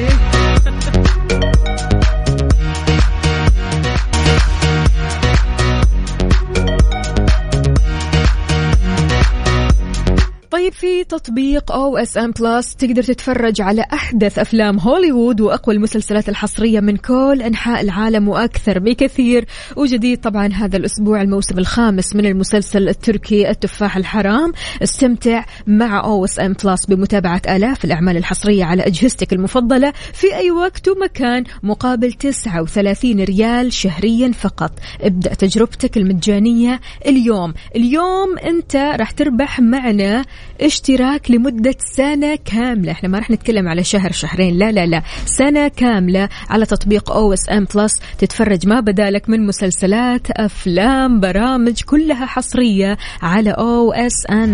[10.54, 16.98] طيب في تطبيق OSN Plus تقدر تتفرج على أحدث أفلام هوليوود وأقوى المسلسلات الحصرية من
[16.98, 19.46] كل أنحاء العالم وأكثر بكثير.
[19.76, 24.54] وجديد طبعا هذا الأسبوع الموسم الخامس من المسلسل التركي التفاح الحرام.
[24.84, 31.44] استمتع مع OSN Plus بمتابعة آلاف الأعمال الحصرية على أجهزتك المفضلة في أي وقت ومكان
[31.64, 34.72] مقابل 39 ريال شهريا فقط.
[35.02, 37.54] ابدأ تجربتك المجانية اليوم.
[37.76, 40.26] اليوم أنت راح تربح معنا
[40.62, 42.92] اشتراك لمدة سنة كاملة.
[42.92, 44.58] إحنا ما راح نتكلم على شهر شهرين.
[44.58, 45.04] لا لا لا.
[45.26, 52.98] سنة كاملة على تطبيق OSN Plus تتفرج ما بدالك من مسلسلات أفلام برامج كلها حصرية
[53.22, 54.54] على OSN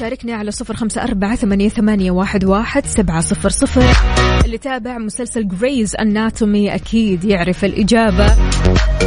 [0.00, 3.84] شاركنا على صفر خمسة أربعة ثمانية, ثمانية واحد, واحد سبعة صفر صفر.
[4.44, 8.34] اللي تابع مسلسل جريز أناتومي أكيد يعرف الإجابة.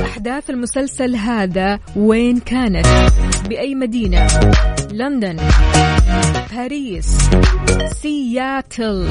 [0.05, 2.85] أحداث المسلسل هذا وين كانت؟
[3.49, 4.27] بأي مدينة؟
[4.91, 5.37] لندن
[6.51, 7.17] باريس
[8.01, 9.09] سياتل.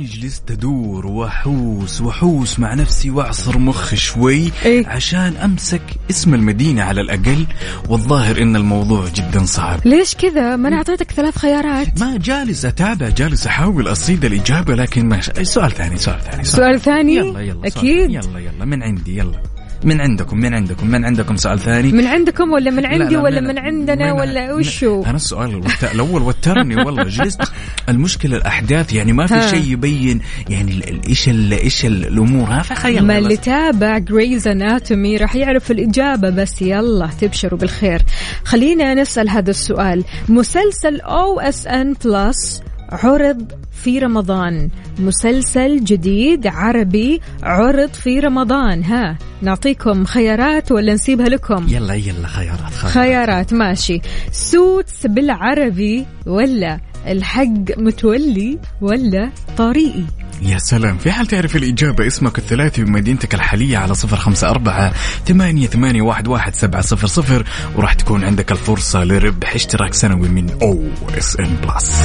[0.00, 6.82] يعني جلست ادور واحوس واحوس مع نفسي وأعصر مخي شوي إيه؟ عشان أمسك اسم المدينة
[6.82, 7.46] على الأقل.
[7.88, 9.80] والظاهر إن الموضوع جدا صعب.
[9.84, 12.00] ليش كذا؟ ما أنا أعطيتك ثلاث خيارات.
[12.00, 16.80] ما جالس أتابع جالس أحاول أصيد الإجابة لكن ما سؤال ثاني سؤال ثاني سؤال.
[16.80, 18.10] ثاني؟ يلا يلا سؤال أكيد.
[18.10, 19.42] يلا يلا من عندي؟ يلا.
[19.84, 23.20] من عندكم من عندكم من عندكم سؤال ثاني؟ من عندكم ولا من لا، عندي لا،
[23.22, 25.62] ولا من- من عندنا من- ولا وشو؟ أنا السؤال
[25.94, 27.42] الأول وترني والله جلست.
[27.88, 29.48] المشكلة الأحداث يعني ما في.
[29.48, 32.48] شيء يبين يعني إيش إيش الأمور.
[32.48, 38.02] ها فخيل ما اللي تابع Grey's Anatomy راح يعرف الإجابة بس يلا تبشروا بالخير.
[38.44, 40.04] خلينا نسأل هذا السؤال.
[40.28, 44.70] مسلسل OSN Plus عرض في رمضان.
[44.98, 48.84] مسلسل جديد عربي عرض في رمضان.
[48.84, 54.00] ها نعطيكم خيارات ولا نسيبها لكم؟ يلا يلا خيارات خيارات, خيارات ماشي.
[54.32, 60.04] Suits بالعربي ولا الحق متولي ولا طريقي؟
[60.42, 60.98] يا سلام.
[60.98, 64.92] في حال تعرف الإجابة اسمك الثلاثي ومدينتك الحالية على صفر خمسة أربعة
[65.26, 67.44] ثمانية, ثمانية واحد, واحد سبعة صفر صفر
[67.76, 70.82] وراح تكون عندك الفرصة لربح اشتراك سنوي من أو
[71.18, 72.02] إس إن بلس.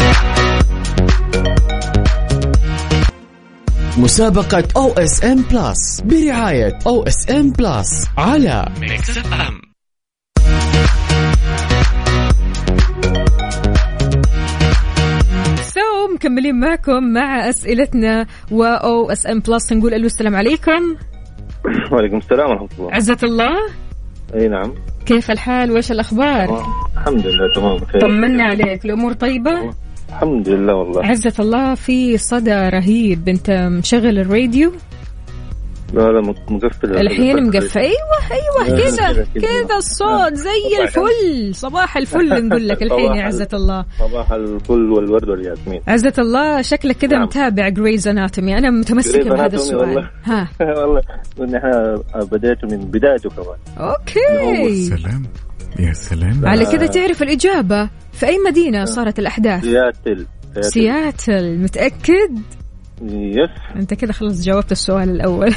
[3.98, 9.62] مسابقة أو اس ام بلس برعاية أو اس ام بلس على Mix FM
[15.56, 20.96] so مكملين معكم مع أسئلتنا و OSN Plus نقول ألو السلام عليكم.
[21.92, 22.94] وعليكم السلام ورحمة الله.
[22.94, 23.56] عزة الله.
[24.36, 24.74] أي نعم.
[25.06, 26.66] كيف الحال؟ وإيش الأخبار؟
[26.98, 28.02] الحمد لله تمام بخير.
[28.02, 29.74] طمنا عليك الأمور طيبة؟
[30.16, 31.06] الحمد لله والله.
[31.06, 33.30] عزة الله في صدى رهيب.
[33.30, 34.72] انت مشغل الراديو؟
[35.94, 37.80] لا لا مق- مقفل الحين مقفل.
[37.80, 37.94] أيوه
[38.32, 41.56] أيوه كذا كذا، الصوت زي صباح الفل.
[41.56, 43.86] صباح الفل نقول لك الحين يا عزة ال- الله.
[44.00, 45.82] صباح الفل والورد والياسمين.
[45.88, 47.24] عزة الله شكلك كذا نعم.
[47.26, 49.80] متابع Grey's Anatomy أنا Grey's بهذا السؤال.
[49.90, 50.10] والله.
[50.24, 50.50] ها.
[50.82, 51.02] والله
[51.58, 51.96] إحنا
[52.32, 53.58] بديته من بدايته كمان.
[53.90, 54.76] Okay.
[54.76, 55.24] سلام
[55.80, 56.46] يا سلام.
[56.46, 57.90] على كذا تعرف الإجابة.
[58.14, 60.26] في أي مدينة صارت الأحداث؟ سياتل.
[60.62, 61.58] سياتل.
[61.58, 62.40] متأكد؟
[63.02, 63.76] Yes.
[63.76, 65.54] أنت كذا خلص جاوبت السؤال الأول.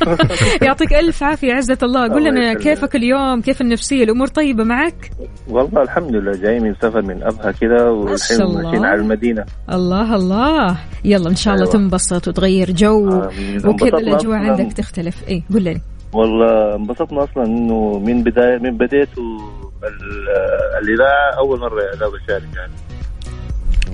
[0.66, 2.08] يعطيك ألف عافية عزة الله.
[2.08, 2.54] قول لنا.
[2.54, 5.10] كيفك اليوم؟ كيف النفسية؟ الأمور طيبة معك؟
[5.48, 6.32] والله الحمد لله.
[6.32, 8.38] جاي من سفر من أبها كذا والحين.
[8.54, 9.44] ماشيين على المدينة.
[9.72, 10.78] الله الله.
[11.04, 11.72] يلا إن شاء الله أيوة.
[11.76, 13.08] تنبسط وتغير جو.
[13.08, 13.66] آمين.
[13.68, 14.36] وكذا أصلاً.
[14.36, 15.28] عندك تختلف.
[15.28, 15.80] إيه قول لي.
[16.12, 19.22] والله انبسطنا أصلا إنه من بدايه من بديته
[19.84, 22.72] ال- الإذاعة أول مرة اذا بشارك يعني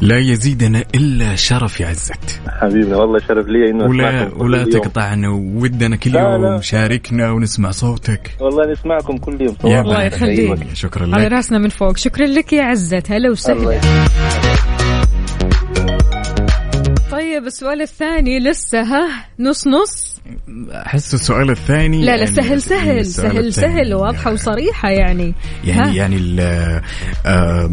[0.00, 4.64] لا يزيدنا إلا شرف يا عزت حبيبنا والله شرف لي إنه ولا ولا.
[4.64, 6.60] تقطعنا ودنا كل لا، يوم لا.
[6.60, 10.02] شاركنا ونسمع صوتك والله نسمعكم كل يوم يا الله.
[10.04, 10.58] يخليك.
[10.74, 13.80] شكرا على لك راسنا من فوق شكرا لك يا عزة هلا وسهلا.
[17.32, 20.16] طيب السؤال الثاني لسه ها؟ نص نص.
[20.72, 23.74] أحس السؤال الثاني لا لا يعني سهل سهل السؤال سهل الثاني.
[23.84, 25.34] سهل واضحة وصريحة يعني.
[25.64, 26.82] يعني ها؟ يعني ال-
[27.26, 27.70] آه،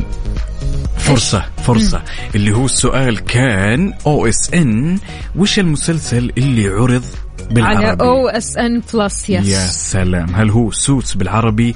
[0.98, 2.02] فرصة فرصة.
[2.36, 5.00] اللي هو السؤال كان أو إس إن
[5.36, 7.04] وش المسلسل اللي عرض
[7.40, 10.36] على بالعربي أو SN Plus يا yes سلام.
[10.36, 11.76] هل هو Suits بالعربي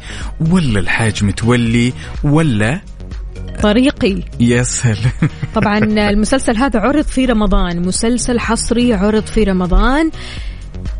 [0.52, 1.94] ولا الحاج متولي
[2.24, 2.82] ولا
[3.62, 4.18] طريقي.
[4.40, 5.12] يا سلام
[5.56, 5.78] طبعا
[6.10, 10.12] المسلسل هذا عرض في رمضان مسلسل حصري عرض في رمضان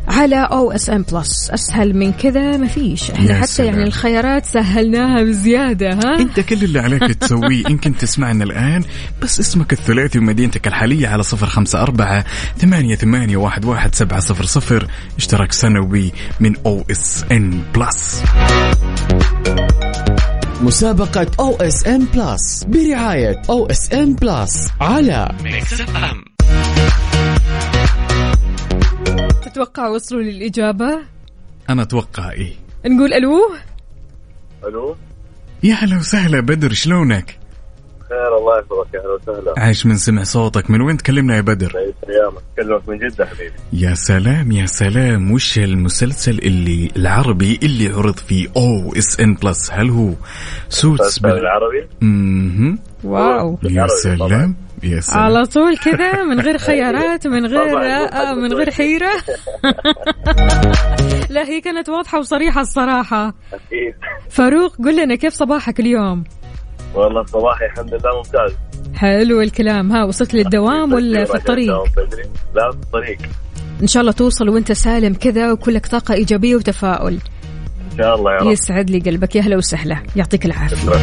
[0.08, 3.10] على OSN Plus أسهل من كذا ما فيش.
[3.10, 3.74] إحنا حتى سلام.
[3.74, 7.64] يعني الخيارات سهلناها بزيادة ها؟ أنت كل اللي عليك تسويه.
[7.84, 8.84] كنت تسمعنا الآن
[9.22, 12.24] بس اسمك الثلاثي ومدينتك الحالية على صفر خمسة أربعة
[12.58, 14.86] ثمانية, ثمانية واحد, واحد سبعة صفر صفر.
[15.18, 18.22] اشتراك سنوي من OSN Plus
[20.64, 25.28] مسابقة أو اس ام بلس برعاية أو اس ام بلس على
[29.42, 30.98] تتوقع وصلوا للإجابة؟
[31.70, 32.52] أنا أتوقع إيه.
[32.86, 33.54] نقول ألو؟
[34.64, 34.96] ألو؟
[35.62, 37.38] يا هلا وسهلا بدر شلونك؟
[38.14, 39.54] خير الله يحفظك يا أهلا وسهلا.
[39.58, 40.70] عايش من سمع صوتك.
[40.70, 41.72] من وين تكلمنا يا بدر؟
[42.58, 42.98] اكلمك من.
[42.98, 43.52] جدة حبيبي.
[43.72, 45.30] يا سلام يا سلام.
[45.32, 50.10] وش المسلسل اللي العربي اللي عرض في OSN Plus هل هو
[50.68, 51.30] Suits بال...
[51.38, 52.78] العربي؟ مهم.
[53.04, 53.58] Wow.
[53.62, 54.54] يا سلام طبعاً.
[54.82, 55.20] يا سلام.
[55.22, 57.78] على طول كذا من غير خيارات من غير.
[57.78, 59.10] آه من غير حيرة.
[61.30, 63.26] لا هي كانت واضحة وصريحة الصراحة.
[63.52, 63.94] أكيد.
[64.30, 66.24] فاروق قل لنا كيف صباحك اليوم؟
[66.94, 68.52] والله صباحي الحمد لله ممتاز.
[68.94, 69.92] حلو الكلام.
[69.92, 71.72] ها وصلت للدوام ولا في الطريق.
[72.54, 73.18] لا في الطريق.
[73.82, 77.18] إن شاء الله توصل وأنت سالم كذا وكلك طاقة إيجابية وتفاؤل.
[77.92, 78.52] إن شاء الله يا رب.
[78.52, 79.36] يسعد لي قلبك.
[79.36, 80.02] يا هلا وسهلا.
[80.16, 80.76] يعطيك العافية.
[80.76, 81.00] شكرا.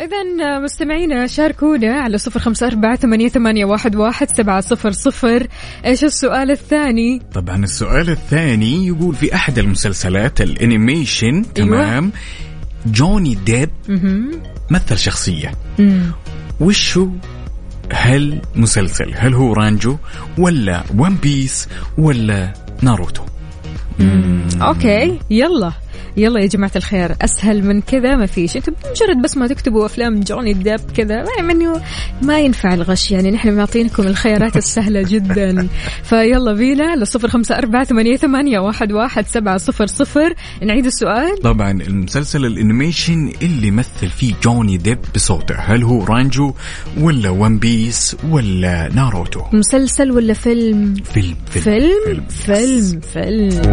[0.00, 5.46] إذا مستمعينا شاركونا على صفر خمسة أربعة ثمانية, ثمانية واحد, واحد سبعة صفر صفر.
[5.84, 12.12] إيش السؤال الثاني؟ طبعا السؤال الثاني يقول في أحد المسلسلات ال animation تمام؟
[12.86, 13.70] جوني ديب.
[14.70, 15.54] مثل شخصية.
[15.78, 16.12] مم.
[16.60, 17.08] وش هو
[17.92, 19.96] هل مسلسل هل هو Rango
[20.38, 21.68] ولا One Piece
[21.98, 23.22] ولا Naruto؟
[24.62, 25.72] Okay يلا.
[26.16, 28.56] يلا يا جماعة الخير أسهل من كذا ما فيش.
[28.56, 31.80] أنتم مجرد بس ما تكتبوا أفلام جوني ديب كذا ما منه
[32.22, 35.68] ما ينفع الغش يعني نحن معطينكم الخيارات السهلة جدا.
[36.02, 40.34] فيلا بينا لصفر خمسة أربعة ثمانية, ثمانية واحد, واحد سبعة صفر صفر.
[40.62, 41.40] نعيد السؤال.
[41.42, 46.52] طبعا المسلسل ال animation اللي مثل فيه جوني ديب بصوته هل هو Rango
[47.00, 53.72] ولا One Piece ولا ناروتو؟ مسلسل ولا فيلم؟ فيلم فيلم فيلم؟ فيلم.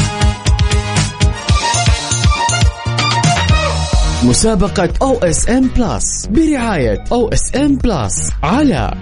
[4.23, 8.93] مسابقة أو اس ام بلس برعاية أو اس ام بلس على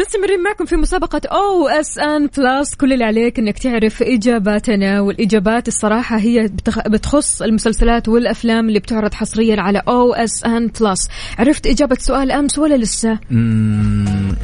[0.00, 6.48] مستمرين معكم في مسابقة OSN Plus كل اللي عليك إنك تعرف إجاباتنا والإجابات الصراحة هي
[6.48, 11.08] بتخ- بتخص المسلسلات والأفلام اللي بتعرض حصريا على OSN Plus
[11.38, 14.34] عرفت إجابة سؤال أمس ولا لسه؟ مم.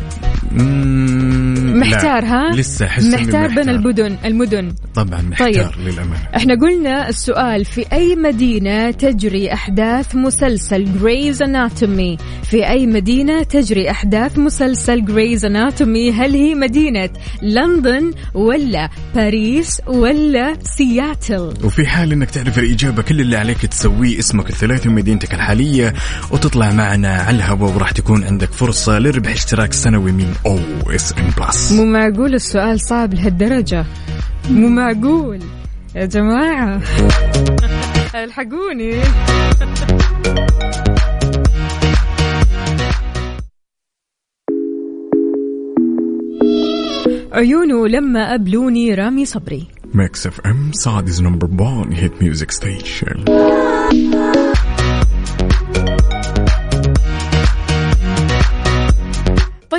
[0.53, 1.81] مم.
[1.81, 5.87] محتار ها لسه إني محتار بين المدن المدن طبعا محتار طيب.
[5.87, 13.43] للأمانة إحنا قلنا السؤال في أي مدينة تجري أحداث مسلسل Grey's Anatomy في أي مدينة
[13.43, 17.11] تجري أحداث مسلسل Grey's Anatomy هل هي مدينة
[17.42, 24.51] لندن ولا باريس ولا سياتل؟ وفي حال إنك تعرف الإجابة كل اللي عليك تسويه اسمك
[24.51, 25.94] الثلاثي ومدينتك الحالية
[26.31, 30.59] وتطلع معنا على الهواء وراح تكون عندك فرصة لربح اشتراك سنوي من O
[30.90, 33.85] SN Plus مو معقول السؤال صعب لهالدرجة.
[34.50, 35.40] مو معقول.
[35.94, 36.81] يا جماعة.
[38.15, 39.00] ألحقوني.
[47.39, 49.67] عيونه لما قبلوني رامي صبري.
[49.94, 53.25] Mix FM Saudi's number 1 hit music station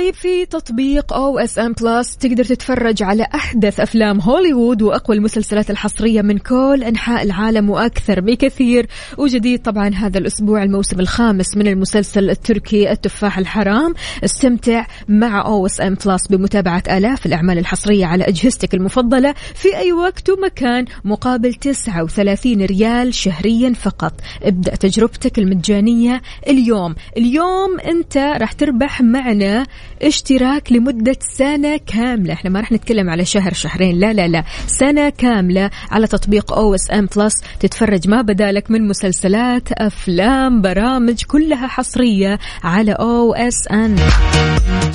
[0.00, 6.38] طيب في تطبيق OSN Plus تقدر تتفرج على أحدث أفلام هوليوود وأقوى المسلسلات الحصرية من
[6.38, 8.86] كل أنحاء العالم وأكثر بكثير.
[9.18, 13.94] وجديد طبعا هذا الأسبوع الموسم الخامس من المسلسل التركي التفاح الحرام.
[14.24, 20.84] استمتع مع OSN Plus بمتابعة آلاف الأعمال الحصرية على أجهزتك المفضلة في أي وقت ومكان
[21.04, 24.12] مقابل 39 ريال شهريا فقط.
[24.42, 26.94] ابدأ تجربتك المجانية اليوم.
[27.16, 29.66] اليوم أنت راح تربح معنا
[30.02, 32.32] اشتراك لمدة سنة كاملة.
[32.32, 34.44] إحنا ما راح نتكلم على شهر شهرين لا لا لا.
[34.66, 42.38] سنة كاملة على تطبيق OSN Plus تتفرج ما بدالك من مسلسلات أفلام برامج كلها حصرية
[42.64, 43.96] على OSN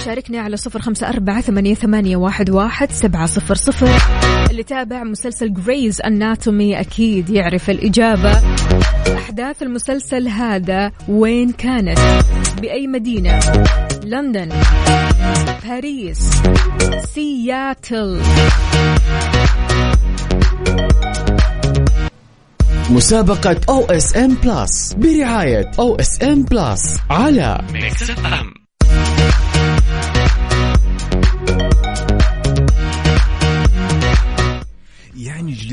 [0.06, 3.90] شاركني على صفر خمسة أربعة ثمانية, واحد, سبعة صفر صفر.
[4.52, 8.42] اللي تابع مسلسل Grey's Anatomy أكيد يعرف الإجابة.
[9.18, 12.00] أحداث المسلسل هذا وين كانت؟
[12.62, 13.40] بأي مدينة؟
[14.06, 14.50] لندن
[15.64, 16.30] باريس
[17.14, 18.22] سياتل.
[22.90, 28.55] مسابقة أو إس إم بلس برعاية أو إس إم بلس على يعني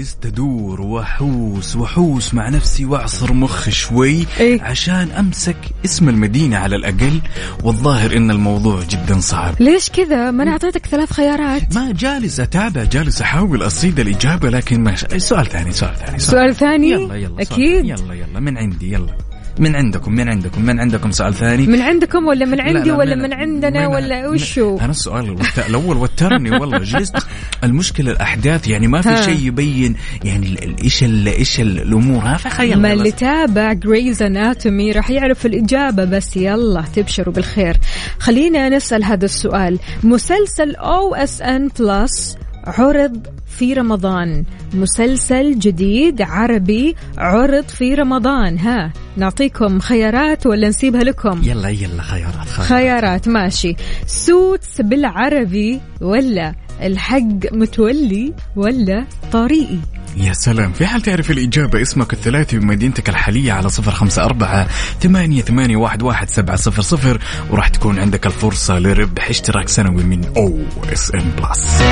[0.02, 6.76] جلست ادور واحوس واحوس مع نفسي وأعصر مخي شوي إيه؟ عشان أمسك اسم المدينة على
[6.76, 7.20] الأقل.
[7.64, 9.54] والظاهر إن الموضوع جدا صعب.
[9.60, 11.74] ليش كذا؟ ما أنا أعطيتك ثلاث خيارات.
[11.74, 14.96] ما جالس أتابع جالس أحاول أصيد الإجابة لكن ما.
[15.18, 16.54] سؤال ثاني سؤال ثاني سؤال.
[16.54, 17.88] ثاني؟ يلا يلا سؤال ثاني.
[17.88, 19.31] يلا يلا من عندي؟ يلا.
[19.58, 22.96] من عندكم من عندكم من عندكم سؤال ثاني؟ من عندكم ولا من لا، عندي لا،
[22.96, 25.36] ولا من- من عندنا من- ولا وشو؟ أنا السؤال
[25.68, 27.16] الأول وترني والله جلست
[27.64, 29.22] المشكلة الأحداث يعني ما في.
[29.22, 29.94] شيء يبين
[30.24, 36.36] يعني إيش إيش الأمور؟ ها فخيل ما اللي تابع Grey's Anatomy راح يعرف الإجابة بس
[36.36, 37.76] يلا تبشروا بالخير.
[38.18, 39.78] خلينا نسأل هذا السؤال.
[40.04, 43.26] مسلسل OSN Plus عرض
[43.58, 44.44] في رمضان.
[44.74, 48.58] مسلسل جديد عربي عرض في رمضان.
[48.58, 53.76] ها نعطيكم خيارات ولا نسيبها لكم؟ يلا يلا خيارات خيارات, خيارات ماشي.
[54.06, 56.54] Suits بالعربي ولا
[56.86, 59.78] الحاج متولي ولا طريقي؟
[60.16, 60.72] يا سلام.
[60.72, 64.68] في حال تعرف الإجابة اسمك الثلاثي بمدينتك الحالية على صفر خمسة أربعة
[65.00, 67.20] ثمانية, ثمانية واحد, واحد سبعة صفر صفر
[67.50, 71.82] وراح تكون عندك الفرصة لربح اشتراك سنوي من OSN Plus.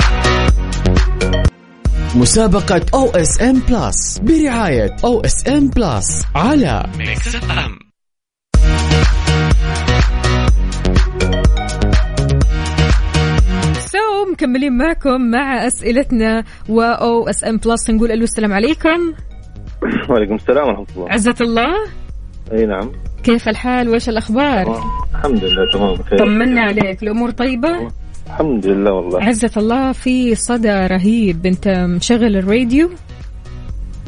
[2.14, 6.86] مسابقة OSN Plus برعاية أو إس إم بلس على
[7.24, 7.89] so
[14.40, 19.14] مكملين معكم مع أسئلتنا و OSN Plus نقول ألو السلام عليكم.
[20.10, 21.12] وعليكم السلام ورحمة الله.
[21.12, 21.74] عزة الله.
[22.52, 22.92] أي نعم.
[23.22, 24.82] كيف الحال؟ وإيش الأخبار.
[25.14, 26.18] الحمد لله تمام بخير.
[26.18, 27.02] طمنا عليك.
[27.02, 27.90] الأمور طيبة؟
[28.26, 29.24] الحمد لله والله.
[29.24, 31.46] عزة الله في صدى رهيب.
[31.46, 32.90] أنت مشغل الراديو؟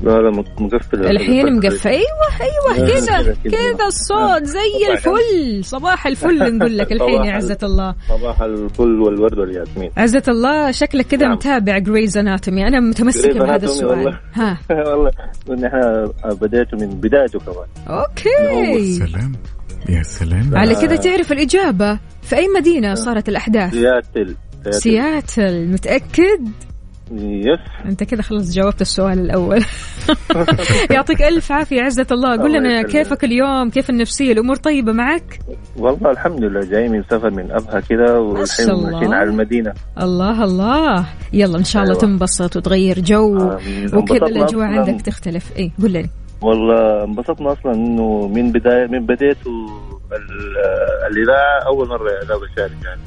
[0.02, 1.88] لا لا مق- مقفل الحين مقفل.
[1.88, 2.04] أيوه
[2.40, 7.94] أيوه كذا كذا، الصوت زي صباح الفل صباح الفل نقول لك الحين يا عزة الله.
[8.08, 9.90] صباح الفل والورد والياسمين.
[9.96, 11.32] عزة الله شكلك كذا نعم.
[11.32, 13.98] متابع Grey's Anatomy أنا Grey's بهذا السؤال.
[13.98, 14.20] والله.
[14.34, 14.58] ها.
[14.90, 15.10] والله
[15.50, 17.98] إن إحنا بديته من بدايته كمان.
[17.98, 18.84] okay.
[18.84, 19.32] سلام.
[19.88, 20.56] يا سلام.
[20.56, 24.36] على كذا تعرف الإجابة؟ في أي مدينة صارت الأحداث؟ سياتل.
[24.70, 25.66] سياتل.
[25.72, 26.48] متأكد؟
[27.18, 29.64] يس أنت كذا خلص جاوبت السؤال الأول.
[30.94, 32.36] يعطيك ألف عافية عزة الله.
[32.36, 32.82] قول لنا.
[32.82, 35.38] كيفك اليوم؟ كيف النفسية؟ الأمور طيبة معك؟
[35.76, 36.60] والله الحمد لله.
[36.60, 38.66] جاي من سفر من أبها كذا والحين.
[38.66, 39.72] ماشيين على المدينة.
[40.00, 41.06] الله الله.
[41.32, 42.02] يلا إن شاء الله أيوة.
[42.02, 43.36] تنبسط وتغير جو.
[43.94, 45.52] وكذا أصلاً- عندك تختلف.
[45.56, 46.06] إيه قول لي.
[46.42, 49.50] والله انبسطنا أصلا إنه من بدايه من بديته
[50.12, 53.00] ال- الإذاعة أول مرة إذاعة بشارك يعني.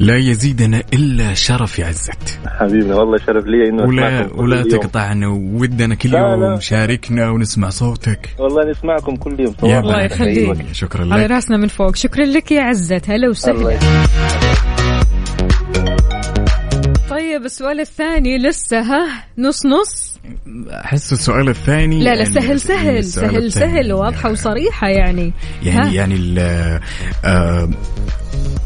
[0.00, 4.62] لا يزيدنا إلا شرف يا عزت حبيبي والله شرف لي إنه ولا ولا.
[4.62, 6.58] تقطعنا ودنا كل لا، يوم لا.
[6.60, 9.80] شاركنا ونسمع صوتك والله نسمعكم كل يوم يا.
[9.80, 10.02] الله.
[10.04, 10.66] يخليك.
[10.72, 13.78] شكرا على لك راسنا من فوق شكرا لك يا عزت هلا وسهلا.
[17.10, 19.06] طيب السؤال الثاني لسه ها
[19.38, 20.18] نص نص
[20.70, 23.52] أحس السؤال الثاني لا لا يعني سهل سهل سهل.
[23.52, 25.32] سهل واضحة وصريحة يعني
[25.62, 26.80] يعني ها؟ يعني ال-
[27.24, 27.70] آه،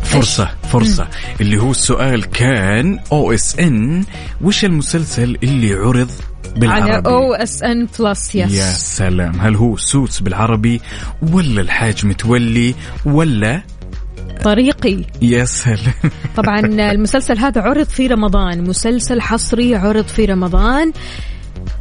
[0.03, 1.09] فرصة فرصة.
[1.41, 4.05] اللي هو السؤال كان OSN
[4.41, 6.11] وش المسلسل اللي عرض
[6.57, 9.41] بالعربي؟ على O SN Plus يا سلام.
[9.41, 10.81] هل هو Suits بالعربي
[11.33, 12.75] ولا الحاج متولي
[13.05, 13.63] ولا
[14.45, 15.05] طريقي.
[15.23, 15.95] يا سلام.
[16.37, 16.61] طبعا
[16.93, 18.65] المسلسل هذا عرض في رمضان.
[18.65, 20.93] مسلسل حصري عرض في رمضان.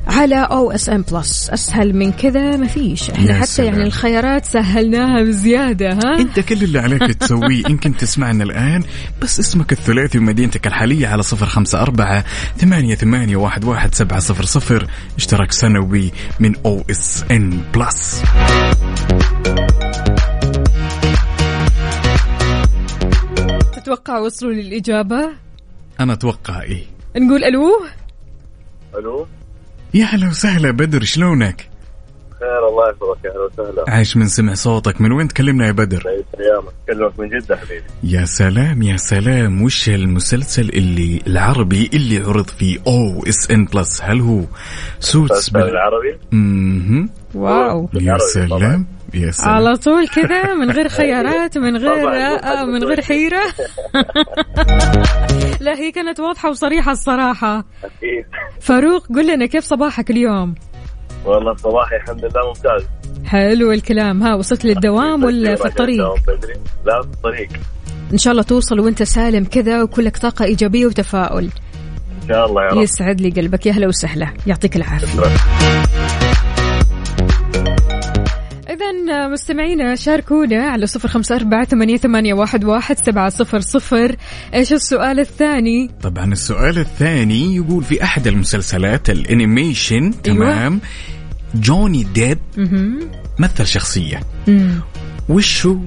[0.07, 3.09] على OSN Plus أسهل من كذا ما فيش.
[3.09, 3.73] إحنا حتى سلام.
[3.73, 7.63] يعني الخيارات سهلناها بزيادة ها؟ أنت كل اللي عليك تسويه.
[7.83, 8.83] كنت تسمعنا الآن
[9.21, 12.25] بس اسمك الثلاثي ومدينتك الحالية على صفر خمسة أربعة
[12.57, 14.87] ثمانية ثمانية واحد واحد سبعة صفر صفر.
[15.17, 18.23] اشتراك سنوي من OSN Plus
[23.91, 25.29] تتوقع وصلوا للإجابة؟
[25.99, 26.83] أنا أتوقع إيه.
[27.17, 27.69] نقول ألو؟
[28.95, 29.27] ألو؟
[29.93, 31.67] يا هلا وسهلا بدر شلونك؟
[32.39, 33.85] خير الله يحفظك يا أهلا وسهلا.
[33.87, 37.83] عايش من سمع صوتك من وين تكلمنا يا بدر؟ عيد ايامك أكلمك من جدة حبيبي.
[38.03, 39.61] يا سلام يا سلام.
[39.61, 44.41] وش المسلسل اللي العربي اللي عرض في OSN Plus هل هو
[44.99, 45.61] Suits بال...
[45.69, 47.09] العربي مهم.
[47.35, 47.89] wow.
[47.93, 48.85] يا سلام طبعاً.
[49.13, 49.49] يا سلام.
[49.49, 52.09] على طول كذا من غير خيارات من غير.
[52.09, 53.41] آه من غير حيرة.
[55.61, 57.65] لا هي كانت واضحة وصريحة الصراحة.
[58.61, 60.55] فاروق قل لنا كيف صباحك اليوم؟
[61.25, 62.87] والله صباحي الحمد لله ممتاز.
[63.25, 64.23] حلو الكلام.
[64.23, 66.05] ها وصلت للدوام ولا في الطريق.
[66.85, 67.49] لا في الطريق.
[68.13, 71.49] إن شاء الله توصل وأنت سالم كذا وكلك طاقة إيجابية وتفاؤل.
[72.23, 72.77] إن شاء الله يا رب.
[72.77, 73.65] يسعد لي قلبك.
[73.65, 74.33] يا هلا وسهلا.
[74.47, 75.21] يعطيك العافية.
[79.09, 84.15] مستمعينا شاركونا على صفر خمسة أربعة ثمانية, ثمانية واحد, واحد سبعة صفر صفر.
[84.53, 90.81] إيش السؤال الثاني؟ طبعا السؤال الثاني يقول في أحد المسلسلات ال animation تمام
[91.55, 92.39] جوني ديب.
[93.39, 94.19] مثل شخصية.
[94.47, 94.79] مم.
[95.29, 95.77] وش هو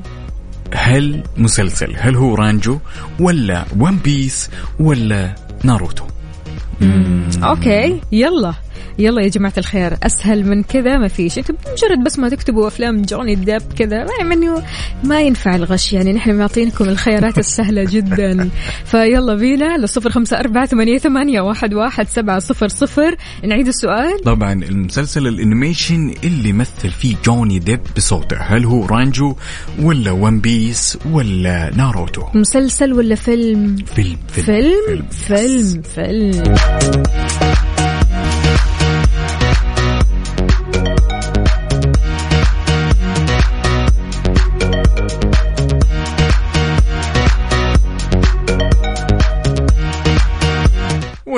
[0.75, 2.79] هل مسلسل هل هو Rango
[3.21, 4.51] ولا One Piece
[4.81, 5.35] ولا
[5.65, 6.05] Naruto؟
[7.43, 8.55] okay يلا.
[8.99, 11.39] يلا يا جماعة الخير أسهل من كذا ما فيش.
[11.39, 14.63] أنتم مجرد بس ما تكتبوا أفلام جوني ديب كذا يعني منه
[15.05, 15.93] ما ينفع الغش.
[15.93, 18.51] يعني نحن معطينكم الخيارات السهلة جدا.
[18.85, 23.17] فيلا بينا لصفر خمسة أربعة ثمانية, ثمانية واحد, واحد سبعة صفر صفر.
[23.45, 24.21] نعيد السؤال.
[24.25, 29.35] طبعا المسلسل ال animation اللي مثل فيه جوني ديب بصوته هل هو Rango
[29.83, 35.03] ولا One Piece ولا ناروتو؟ مسلسل ولا فيلم فيلم؟ فيلم.
[35.11, 36.55] فيلم فيلم.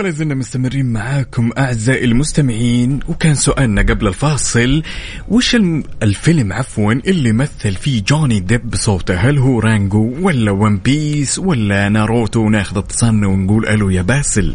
[0.06, 4.82] ولا زلنا مستمرين معاكم أعزائي المستمعين وكان سؤالنا قبل الفاصل
[5.28, 5.54] وش
[6.02, 11.88] الفيلم عفوا اللي مثل فيه جوني ديب بصوته؟ هل هو Rango ولا One Piece ولا
[11.88, 14.54] ناروتو؟ ناخذ اتصالنا ونقول ألو يا باسل.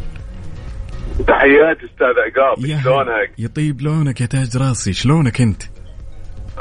[1.28, 5.64] تحياتي أستاذ عقاب شلونك؟ يا طيب شلونك يا تاج راسي شلونك أنت؟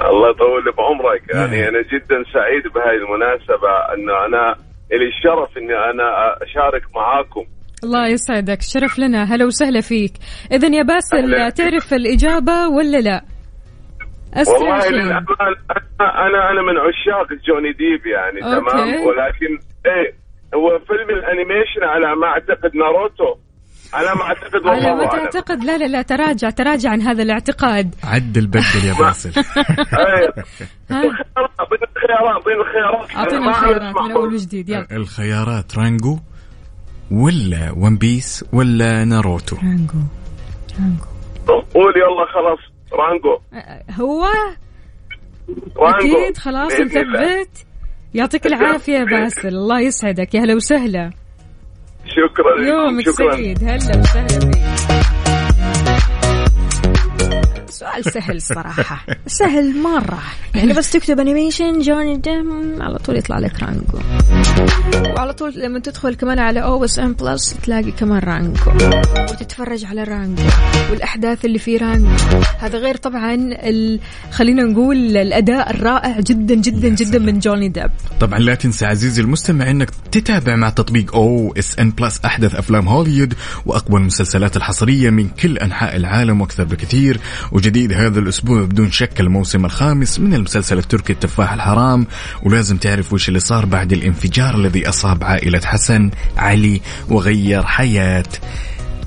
[0.01, 1.23] الله يطول لي بعمرك.
[1.35, 4.57] يعني أنا جدا سعيد بهذه المناسبة انه أنا
[4.93, 7.45] لي الشرف إني أنا أشارك معاكم
[7.85, 8.63] الله يسعدك.
[8.63, 9.25] شرف لنا.
[9.25, 10.13] هلا وسهلا فيك.
[10.53, 11.53] إذا يا باسل.
[11.53, 13.25] تعرف الإجابة ولا لا؟
[14.35, 18.71] أسرع والله للأمانة أنا أنا أنا من عشاق جوني ديب يعني okay.
[18.71, 20.15] تمام؟ ولكن إيه
[20.55, 23.41] هو فيلم ال animation على ما أعتقد ناروتو.
[23.95, 25.29] على ما أعتقد على والله ما أعلم.
[25.29, 27.95] تعتقد؟ لا لا لا تراجع تراجع عن هذا الاعتقاد.
[28.05, 29.31] عدل بدل يا باسل.
[29.41, 30.29] إيه.
[30.91, 34.13] الخيارات اعطيني الخيارات ما أعرف الخيارات من.
[34.13, 34.69] أول وجديد.
[34.69, 34.87] يلا.
[34.93, 36.19] الخيارات Rango.
[37.11, 39.99] ولا One Piece ولا Naruto Rango
[40.81, 41.05] Rango.
[41.75, 42.59] قول يلا خلاص
[42.93, 43.39] Rango.
[44.01, 44.25] هو؟
[45.77, 46.19] Rango.
[46.19, 46.73] أكيد خلاص.
[46.73, 47.67] نثبت
[48.15, 49.49] يعطيك العافية يا باسل.
[49.49, 50.35] الله يسعدك.
[50.35, 51.11] يا هلا وسهلا.
[52.07, 53.33] شكرا يومك شكرا.
[53.33, 53.65] سعيد.
[53.65, 54.70] هلا وسهلا فيك.
[57.71, 59.07] سؤال سهل صراحة.
[59.41, 60.23] سهل مرة.
[60.55, 63.99] يعني بس تكتب animation جوني ديب على طول يطلع لك رانجو
[65.17, 68.71] وعلى طول لما تدخل كمان على OSN Plus تلاقي كمان رانجو
[69.31, 70.43] وتتفرج على رانجو
[70.91, 72.17] والأحداث اللي في رانجو
[72.59, 74.01] هذا غير طبعا ال...
[74.31, 77.91] خلينا نقول الأداء الرائع جدا جدا جدا من جوني ديب
[78.21, 83.35] طبعا لا تنسى عزيزي المستمع إنك تتابع مع تطبيق OSN Plus أحدث أفلام هوليوود
[83.67, 87.21] وأقوى المسلسلات الحصرية من كل أنحاء العالم وأكثر بكثير.
[87.61, 92.07] وجديد هذا الأسبوع بدون شك الموسم الخامس من المسلسل التركي التفاح الحرام
[92.43, 98.25] ولازم تعرف وش اللي صار بعد الانفجار الذي أصاب عائلة حسن علي وغير حياة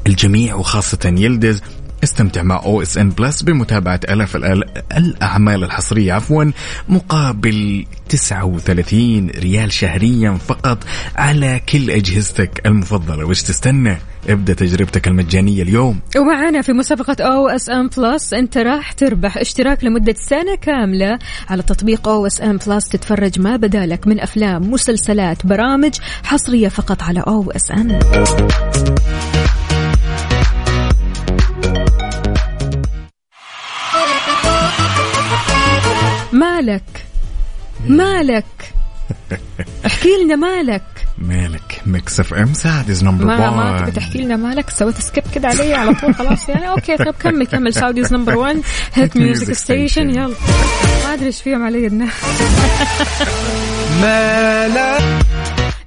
[0.08, 1.62] الجميع وخاصة يلدز.
[2.04, 6.52] استمتع مع OSN Plus بمتابعة آلاف الأل- الأعمال الحصرية عفوا
[6.90, 10.78] مقابل 39 ريال شهريا فقط
[11.16, 13.26] على كل أجهزتك المفضلة.
[13.26, 13.98] وش تستنى؟
[14.30, 16.00] ابدأ تجربتك المجانية اليوم.
[16.18, 22.58] ومعنا في مسابقة OSN Plus أنت راح تربح اشتراك لمدة سنة كاملة على تطبيق OSN
[22.68, 25.94] Plus تتفرج ما بدالك من أفلام مسلسلات برامج
[26.24, 28.00] حصرية فقط على OSN
[36.64, 37.06] مالك؟
[37.88, 38.46] مالك.
[39.86, 40.84] احكي لنا مالك.
[41.18, 41.82] مالك.
[41.86, 44.70] Mix FM Saudi's number ما ما تبي تحكي لنا مالك.
[44.70, 46.70] سويت skip كده علي على طول خلاص يعني.
[46.70, 47.74] okay طب كمل كمل.
[47.74, 48.62] Saudi's number 1
[48.94, 50.18] hit music station.
[50.18, 50.36] يلا.
[51.06, 52.14] ما أدري إيش فيهم علي الناس.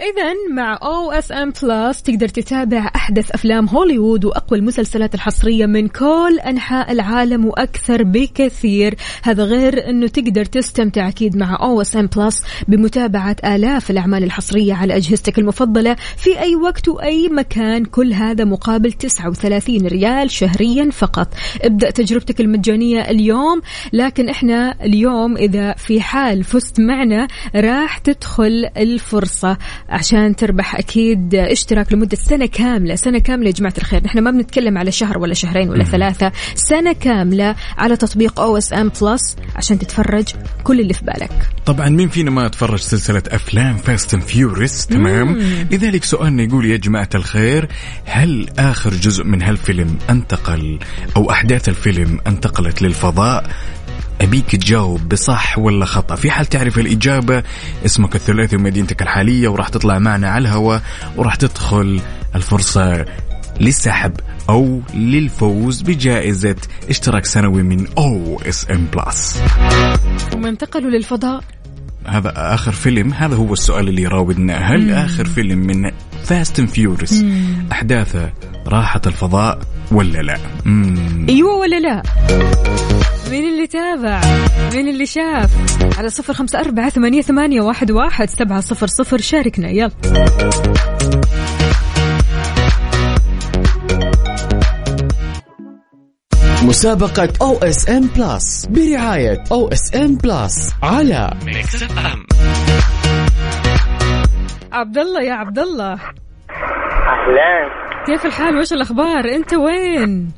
[0.07, 6.93] إذا مع OSN Plus تقدر تتابع أحدث أفلام هوليوود وأقوى المسلسلات الحصرية من كل أنحاء
[6.93, 14.25] العالم وأكثر بكثير، هذا غير إنه تقدر تستمتع أكيد مع OSN Plus بمتابعة آلاف الأعمال
[14.25, 20.91] الحصرية على أجهزتك المفضلة في أي وقت وأي مكان، كل هذا مقابل 39 ريال شهريا
[20.91, 21.29] فقط.
[21.63, 23.61] ابدأ تجربتك المجانية اليوم،
[23.93, 29.59] لكن إحنا اليوم إذا في حال فزت معنا راح تدخل الفرصة
[29.97, 34.05] عشان تربح أكيد اشتراك لمدة سنة كاملة سنة كاملة يا جماعة الخير.
[34.05, 36.33] نحن ما بنتكلم على شهر ولا شهرين ولا ثلاثة.
[36.55, 40.25] سنة كاملة على تطبيق OSN Plus عشان تتفرج
[40.65, 41.49] كل اللي في بالك.
[41.67, 45.39] طبعا مين فينا ما تفرج سلسلة أفلام Fast and Furious تمام؟
[45.71, 47.69] لذلك سؤالنا يقول يا جماعة الخير
[48.05, 50.79] هل آخر جزء من هالفيلم انتقل
[51.17, 53.51] أو أحداث الفيلم انتقلت للفضاء؟
[54.21, 57.43] أبيك تجاوب بصح ولا خطأ؟ في حال تعرف الإجابة
[57.85, 60.83] اسمك الثلاثي ومدينتك الحالية وراح تطلع معنا على الهواء
[61.17, 62.01] وراح تدخل
[62.35, 63.05] الفرصة
[63.61, 64.13] للسحب
[64.49, 66.57] أو للفوز بجائزة
[66.91, 69.39] اشتراك سنوي من OSN Plus
[70.35, 71.45] هم انتقلوا للفضاء؟
[72.07, 73.13] هذا آخر فيلم.
[73.13, 74.57] هذا هو السؤال اللي يراودنا.
[74.57, 75.91] هل آخر فيلم من
[76.25, 77.25] Fast and Furious
[77.73, 78.33] أحداثه
[78.67, 79.59] راحت الفضاء
[79.93, 81.27] ولا لا؟ مم.
[81.29, 82.03] أيوه ولا لا؟
[83.31, 84.21] مين اللي تابع؟
[84.75, 85.51] مين اللي شاف؟
[85.99, 89.91] على صفر خمسة أربعة ثمانية, ثمانية واحد, واحد سبعة صفر صفر شاركنا يلا.
[96.63, 101.31] مسابقة OSN Plus برعاية OSN Plus على
[104.73, 107.69] عبد الله يا عبد الله اهلين
[108.07, 110.33] كيف الحال؟ وش الأخبار؟ أنت وين؟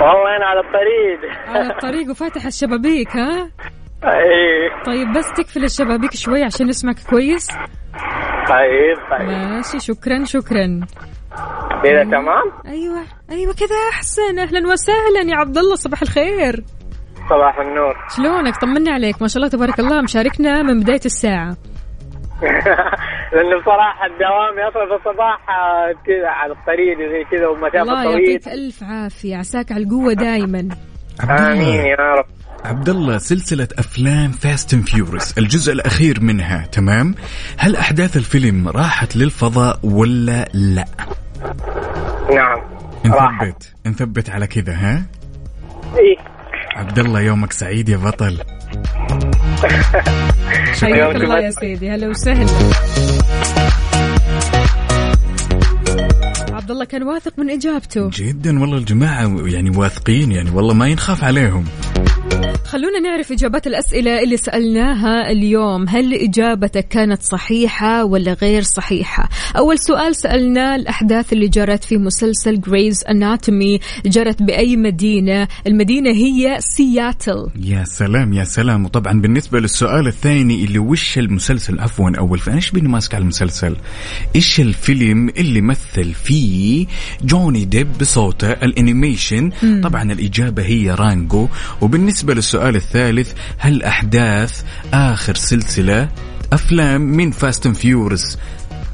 [0.00, 1.20] والله أنا على الطريق.
[1.48, 3.50] على الطريق وفاتح الشبابيك ها؟
[4.04, 7.48] إيه طيب بس تقفل الشبابيك شوي عشان نسمعك كويس.
[8.48, 9.28] طيب طيب.
[9.28, 10.80] ماشي شكرا شكرا.
[11.82, 14.38] كذا تمام؟ أيوه أيوه كذا أحسن.
[14.38, 16.64] أهلا وسهلا يا عبد الله صباح الخير.
[17.30, 17.94] صباح النور.
[18.16, 21.56] شلونك؟ طمنا عليك ما شاء الله تبارك الله مشاركنا من بداية الساعة.
[23.32, 28.30] لأنه بصراحة الدوام أصلا في الصباح آه، كذا على الطريق زي كذا ومسافه الله طويله
[28.32, 30.68] يعطيك ألف عافية عساك على القوة دائما
[31.30, 31.86] امين الله.
[31.86, 32.26] يا رب.
[32.64, 37.14] عبد الله سلسلة أفلام Fast and Furious الجزء الأخير منها تمام؟
[37.58, 40.84] هل أحداث الفيلم راحت للفضاء ولا لا؟
[42.34, 42.60] نعم
[43.06, 45.02] نثبت نثبت على كذا ها؟
[45.96, 46.16] إيه.
[46.76, 48.38] عبد الله يومك سعيد يا بطل.
[50.80, 51.90] حياك الله يا سيدي.
[51.90, 52.46] هلا وسهلا.
[56.52, 58.10] عبد الله كان واثق من إجابته.
[58.12, 61.64] جدا والله الجماعة يعني واثقين يعني والله ما ينخاف عليهم.
[62.66, 65.88] خلونا نعرف إجابات الأسئلة اللي سألناها اليوم.
[65.88, 72.60] هل إجابتك كانت صحيحة ولا غير صحيحة؟ أول سؤال سألنا الأحداث اللي جرت في مسلسل
[72.60, 78.84] Grey's Anatomy جرت بأي مدينة؟ المدينة هي سياتل يا سلام يا سلام.
[78.84, 83.76] وطبعا بالنسبة للسؤال الثاني اللي وش المسلسل؟ عفوا أول فأنا إيش بيني ماسك على المسلسل؟
[84.36, 86.86] إيش الفيلم اللي مثل فيه
[87.24, 89.50] جوني ديب بصوته ال animation؟
[89.82, 91.48] طبعا الإجابة هي رانجو.
[91.80, 94.62] وبالنسبة للسؤال الثالث هل أحداث
[94.94, 96.08] آخر سلسلة
[96.52, 98.38] أفلام من Fast and Furious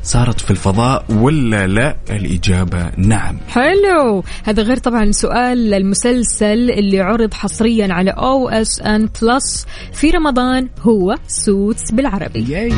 [0.02, 3.38] صارت في الفضاء ولا لا؟ الإجابة نعم.
[3.48, 4.24] حلو.
[4.44, 11.90] هذا غير طبعا سؤال المسلسل اللي عرض حصريا على OSN Plus في رمضان هو Suits
[11.90, 12.44] بالعربي.
[12.48, 12.72] yay.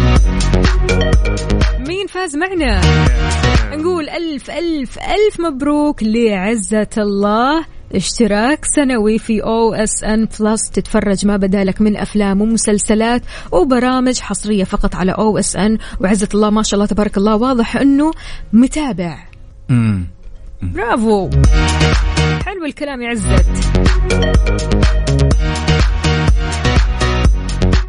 [1.88, 2.80] مين فاز معنا؟
[3.76, 7.64] نقول ألف ألف ألف مبروك لعزة الله.
[7.94, 13.22] اشتراك سنوي في OSN Plus تتفرج ما بدالك من أفلام ومسلسلات
[13.52, 18.10] وبرامج حصرية فقط على OSN وعزة الله ما شاء الله تبارك الله واضح إنه
[18.52, 19.18] متابع.
[20.62, 21.30] برافو.
[22.46, 23.46] حلو الكلام يا عزت.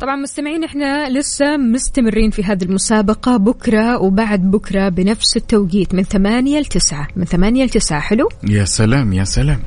[0.03, 3.37] طبعا مستمعين إحنا لسه مستمرين في هذه المسابقة.
[3.37, 9.23] بكرة وبعد بكرة بنفس التوقيت من ثمانية لتسعة من ثمانية لتسعة حلو؟ يا سلام يا
[9.23, 9.59] سلام.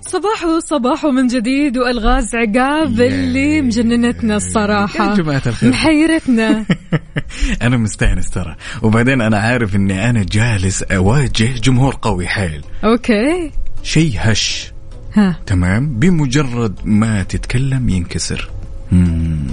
[0.00, 5.10] صباح صباح من جديد وألغاز عقاب اللي مجننتنا الصراحة.
[5.10, 5.70] يا جماعة الخير.
[5.70, 6.64] محيرتنا.
[7.62, 8.56] أنا مستأنس ترى.
[8.82, 12.64] وبعدين أنا عارف إني أنا جالس أواجه جمهور قوي حيل.
[12.84, 13.50] أوكي.
[13.82, 14.73] شيء هش.
[15.14, 15.36] ها.
[15.46, 18.50] تمام؟ بمجرد ما تتكلم ينكسر.
[18.92, 19.46] مم.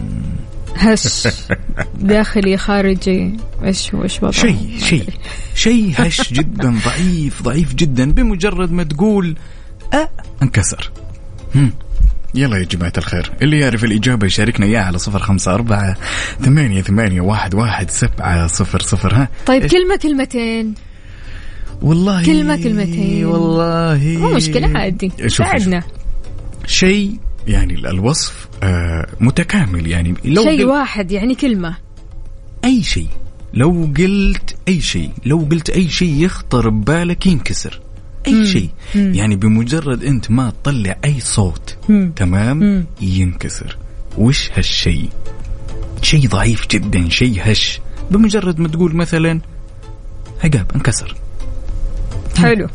[0.75, 1.27] هش.
[1.99, 3.37] داخلي خارجي.
[3.63, 5.05] إيش إيش وضعه؟ شيء شيء.
[5.55, 8.11] شيء هش جدا ضعيف ضعيف جدا.
[8.11, 9.35] بمجرد ما تقول
[9.93, 10.09] أه
[10.43, 10.91] انكسر.
[11.55, 11.71] هم.
[12.35, 13.31] يلا يا جماعة الخير.
[13.41, 15.97] اللي يعرف الإجابة يشاركنا إياها على صفر خمسة أربعة
[16.41, 19.13] ثمانية ثمانية واحد واحد سبعة صفر صفر.
[19.15, 20.73] ها؟ طيب؟ كلمة كلمتين.
[21.81, 23.25] والله كلمة كلمتين.
[23.25, 25.11] والله مو مشكلة عادي.
[25.27, 25.83] ساعدنا
[26.65, 27.17] شيء
[27.47, 30.13] يعني الوصف آه متكامل يعني.
[30.25, 31.77] لو شيء واحد يعني كلمة.
[32.65, 33.07] أي شيء.
[33.53, 37.81] لو قلت أي شيء لو قلت أي شيء يخطر ببالك ينكسر.
[38.27, 38.69] أي شيء.
[38.95, 42.11] يعني بمجرد أنت ما تطلع أي صوت مم.
[42.15, 42.85] تمام؟ مم.
[43.01, 43.77] ينكسر.
[44.17, 45.09] وش هالشيء؟
[46.01, 47.79] شيء ضعيف جدا شيء هش.
[48.11, 49.39] بمجرد ما تقول مثلا
[50.43, 51.15] عقاب انكسر.
[52.45, 52.67] حلو.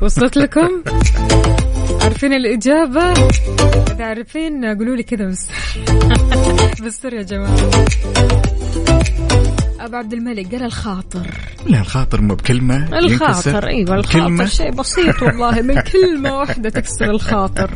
[0.00, 0.82] وصلت لكم.
[2.02, 3.12] عارفين الإجابة؟
[3.92, 5.48] إذا عارفين قولوا لي كذا بس.
[6.82, 7.56] بالسر يا جماعة.
[9.80, 11.26] أبو عبد الملك قال الخاطر.
[11.66, 13.68] لا الخاطر مو بكلمة الخاطر.
[13.68, 17.70] إيوه الخاطر شيء بسيط والله من كلمة واحدة تكسر الخاطر.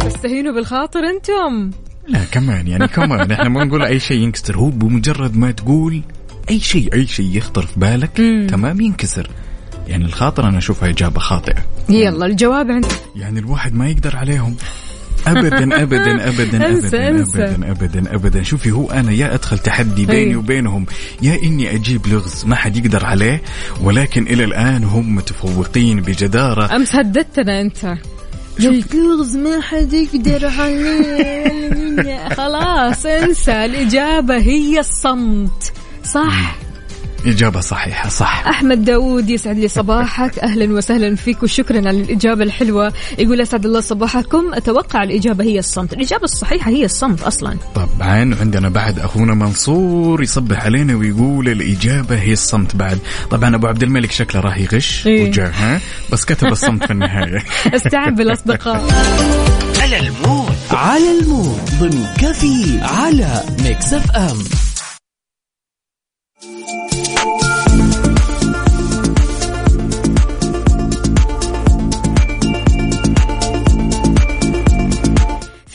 [0.00, 1.70] تستهينوا بالخاطر أنتم؟
[2.08, 4.56] لا كمان يعني كمان إحنا ما نقول أي شيء ينكسر.
[4.56, 6.02] هو بمجرد ما تقول
[6.50, 8.46] أي شيء أي شيء يخطر في بالك مم.
[8.50, 9.30] تمام ينكسر.
[9.88, 11.64] يعني الخاطر أنا أشوفها إجابة خاطئة.
[11.88, 12.86] يلا الجواب عند
[13.16, 14.56] يعني الواحد ما يقدر عليهم.
[15.26, 17.20] ابدا ابدا ابدا ابدا.
[17.20, 18.42] ابدا ابدا ابدا.
[18.42, 20.36] شوفي هو أنا يا أدخل تحدي بيني.
[20.36, 20.86] وبينهم
[21.22, 23.42] يا إني أجيب لغز ما حد يقدر عليه
[23.82, 26.76] ولكن إلى الآن هم متفوقين بجدارة.
[26.76, 27.94] أمس هددتنا أنت.
[28.60, 32.28] قلت لغز ما حد يقدر عليه.
[32.36, 33.64] خلاص انسى.
[33.64, 35.72] الإجابة هي الصمت.
[36.06, 36.56] صح؟
[37.26, 38.44] إجابة صحيحة صح.
[38.46, 40.38] أحمد داوود يسعد لي صباحك.
[40.48, 42.92] أهلا وسهلا فيك وشكرا على الإجابة الحلوة.
[43.18, 44.54] يقول أسعد الله صباحكم.
[44.54, 45.92] أتوقع الإجابة هي الصمت.
[45.92, 47.56] الإجابة الصحيحة هي الصمت أصلا.
[47.74, 52.98] طبعا عندنا بعد أخونا منصور يصبح علينا ويقول الإجابة هي الصمت بعد.
[53.30, 55.28] طبعا أبو عبد الملك شكله راح يغش إيه.
[55.28, 55.80] وجاه ها؟
[56.12, 57.44] بس كتب الصمت في النهاية.
[57.76, 58.84] استعن بالأصدقاء.
[59.80, 60.56] على ال mood.
[60.70, 61.60] على ال mood.
[61.80, 64.65] ضمن كفي على Mix FM.
[66.40, 66.85] Thank you.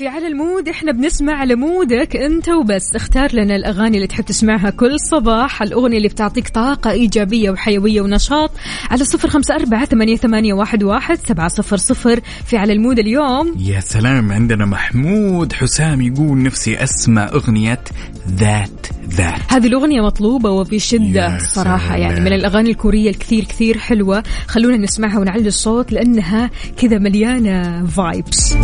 [0.02, 2.96] في على ال mood إحنا بنسمع على mood ك أنت وبس.
[2.96, 5.62] اختار لنا الأغاني اللي تحب تسمعها كل صباح.
[5.62, 8.52] الأغنية اللي بتعطيك طاقة إيجابية وحيوية ونشاط
[8.92, 13.00] على صفر خمسة أربعة ثمانية, ثمانية واحد, واحد سبعة صفر صفر في على ال mood
[13.00, 13.56] اليوم.
[13.60, 17.84] يا سلام عندنا محمود حسام يقول نفسي أسمع أغنية
[18.30, 19.40] ذات ذات.
[19.48, 21.98] هذه الأغنية مطلوبة وبشدة صراحة.
[21.98, 24.24] يعني من الأغاني الكورية الكثير كثير حلوة.
[24.48, 28.56] خلونا نسمعها ونعلي الصوت لأنها كذا مليانة فايبس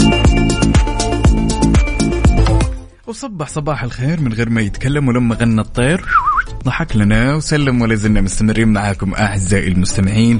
[3.07, 6.05] وصبح صباح الخير من غير ما يتكلم ولما غنى الطير.
[6.63, 10.39] ضحك لنا وسلم ولا زلنا مستمرين معاكم أعزائي المستمعين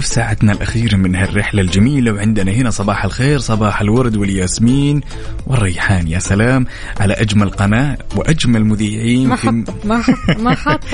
[0.00, 2.12] في ساعتنا الأخيرة من هالرحلة الجميلة.
[2.12, 5.00] وعندنا هنا صباح الخير صباح الورد والياسمين
[5.46, 6.08] والريحان.
[6.08, 6.66] يا سلام
[7.00, 10.92] على أجمل قناة وأجمل مذيعين ما حط ما حط ما حط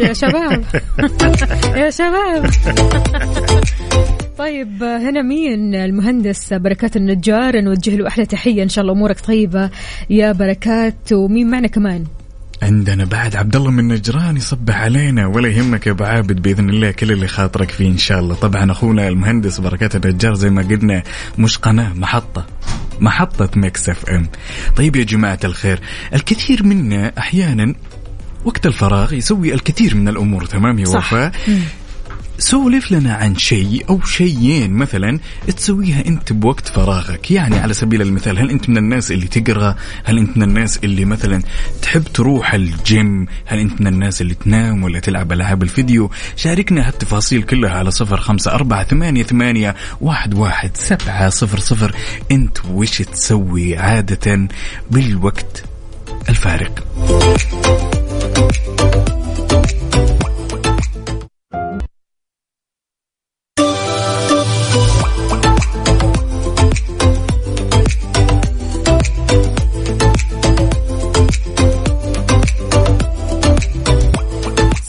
[0.00, 0.64] يا شباب.
[1.76, 2.50] يا شباب.
[4.38, 9.70] طيب هنا مين المهندس بركات النجار؟ نوجه له أحلى تحية إن شاء الله أمورك طيبة
[10.10, 12.04] يا بركات ومين معنا كمان؟
[12.62, 16.90] عندنا بعد عبد الله من نجران يصبح علينا ولا يهمك يا أبو عابد بإذن الله
[16.90, 18.34] كل اللي خاطرك فيه إن شاء الله.
[18.34, 21.02] طبعا أخونا المهندس بركات النجار زي ما قلنا
[21.38, 22.46] مش قناة محطة.
[23.00, 24.28] محطة Mix FM.
[24.76, 25.80] طيب يا جماعة الخير
[26.14, 27.74] الكثير منا أحيانا
[28.44, 31.12] وقت الفراغ يسوي الكثير من الأمور تمام يا صح.
[31.12, 31.32] وفاء؟
[32.38, 35.18] سولف لنا عن شيء أو شيئين مثلا
[35.56, 37.30] تسويها أنت بوقت فراغك.
[37.30, 41.04] يعني على سبيل المثال هل أنت من الناس اللي تقرأ؟ هل أنت من الناس اللي
[41.04, 41.42] مثلا
[41.82, 47.42] تحب تروح الجيم؟ هل أنت من الناس اللي تنام ولا تلعب ألعاب الفيديو؟ شاركنا هالتفاصيل
[47.42, 51.96] كلها على صفر خمسة أربعة ثمانية ثمانية واحد واحد سبعة صفر صفر.
[52.30, 54.48] أنت وش تسوي عادة
[54.90, 55.64] بالوقت
[56.28, 56.70] الفارغ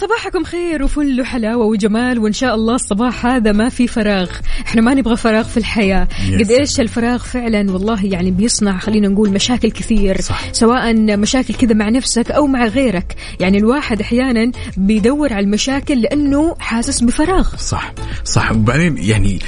[0.08, 4.30] صباحكم خير وفل وحلاوة وجمال وإن شاء الله الصباح هذا ما في فراغ.
[4.66, 6.08] إحنا ما نبغى فراغ في الحياة.
[6.12, 6.40] Yes.
[6.40, 10.22] قد إيش الفراغ فعلا والله يعني بيصنع خلينا نقول مشاكل كثير.
[10.22, 10.54] صح.
[10.54, 13.16] سواء مشاكل كذا مع نفسك أو مع غيرك.
[13.40, 17.56] يعني الواحد أحيانا بيدور على المشاكل لأنه حاسس بفراغ.
[17.56, 17.94] صح.
[18.24, 18.52] صح.
[18.52, 19.40] وبعدين يعني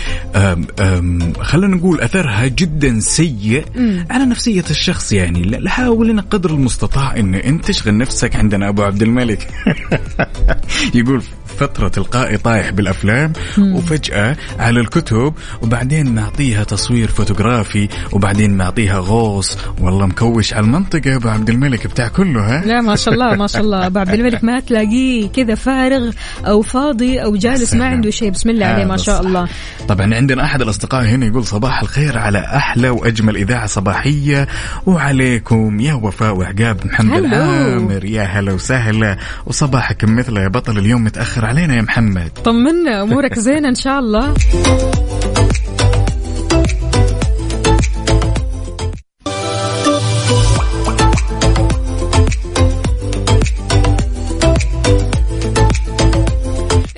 [1.41, 3.65] خلينا نقول أثرها جدا سيء
[4.09, 5.69] على نفسية الشخص يعني.
[5.69, 9.47] حاول قدر المستطاع إن أنت تشغل نفسك عندنا أبو عبد الملك.
[10.95, 11.23] يقول
[11.57, 19.57] فترة تلقائي طايح بالأفلام وفجأة على الكتب وبعدين نعطيها تصوير فوتوغرافي وبعدين نعطيها غوص.
[19.81, 23.47] والله مكوش على المنطقة أبو عبد الملك بتاع كله ها؟ لا ما شاء الله ما
[23.47, 23.85] شاء الله.
[23.85, 26.11] أبو عبد الملك ما تلاقيه كذا فارغ
[26.45, 27.85] أو فاضي أو جالس ما.
[27.85, 28.29] عنده شيء.
[28.29, 29.21] بسم الله عليه ما شاء.
[29.21, 29.47] الله.
[29.87, 34.47] طبعا عندنا أحد الأصدقاء هنا يقول صباح الخير على أحلى وأجمل إذاعة صباحية.
[34.85, 37.25] وعليكم يا وفاء وعقاب محمد.
[37.25, 38.05] العامر.
[38.05, 39.17] يا هلا وسهلا.
[39.45, 41.07] وصباحك مثله يا بطل اليوم
[41.39, 42.31] متاخر علينا يا محمد.
[42.45, 44.33] طمنا أمورك زينة إن شاء الله.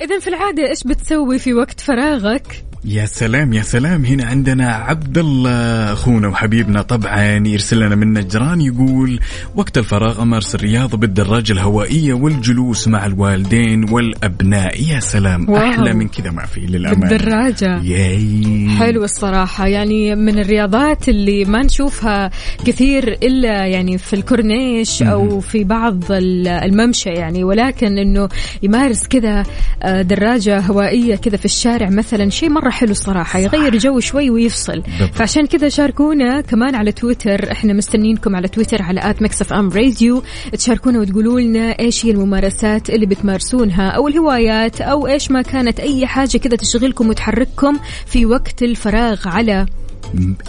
[0.00, 4.04] اذا في العادة إيش بتسوي في وقت فراغك؟ يا سلام يا سلام.
[4.04, 6.82] هنا عندنا عبد الله أخونا وحبيبنا.
[6.82, 9.20] طبعا يرسل لنا من نجران يقول
[9.54, 14.82] وقت الفراغ امارس الرياضه بالدراجه الهوائية والجلوس مع الوالدين والأبناء.
[14.82, 15.50] يا سلام.
[15.50, 15.70] wow.
[15.70, 18.68] أحلى من كذا ما في للامانه بالدراجه yay.
[18.78, 19.66] حلو الصراحة.
[19.66, 22.30] يعني من الرياضات اللي ما نشوفها
[22.66, 27.44] كثير إلا يعني في الكورنيش أو في بعض ال- الممشى يعني.
[27.44, 28.28] ولكن إنه
[28.62, 29.42] يمارس كذا
[29.82, 34.80] آه، دراجة هوائية كذا في الشارع مثلا شيء مرة حلو الصراحة يغير جو شوي ويفصل
[34.80, 35.14] بالضبط.
[35.14, 40.22] فعشان كذا شاركونا كمان على تويتر إحنا مستنينكم على تويتر على at Mix FM Radio
[40.52, 46.06] تشاركونا وتقولوا لنا إيش هي الممارسات اللي بتمارسونها أو الهوايات أو إيش ما كانت أي
[46.06, 49.66] حاجة كذا تشغلكم وتحرككم في وقت الفراغ على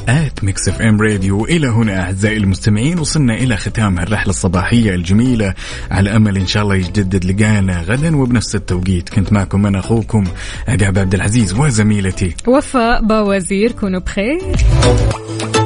[0.08, 5.53] at Mix FM Radio إلى هنا أعزائي المستمعين وصلنا إلى ختام الرحلة الصباحية الجميلة.
[5.91, 10.24] على أمل إن شاء الله يجدد لقانا غدا وبنفس التوقيت كنت معكم أنا أخوكم
[10.68, 12.36] عقاب عبد العزيز وزميلتي.
[12.47, 14.55] وفاء باوزير كونوا بخير.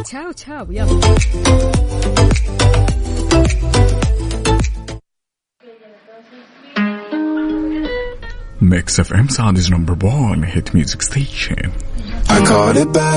[0.06, 1.00] تشاو تشاو يلا.
[8.62, 11.72] ميكس اف ام Saudi's number one hit music station.
[12.30, 13.08] I caught it bad.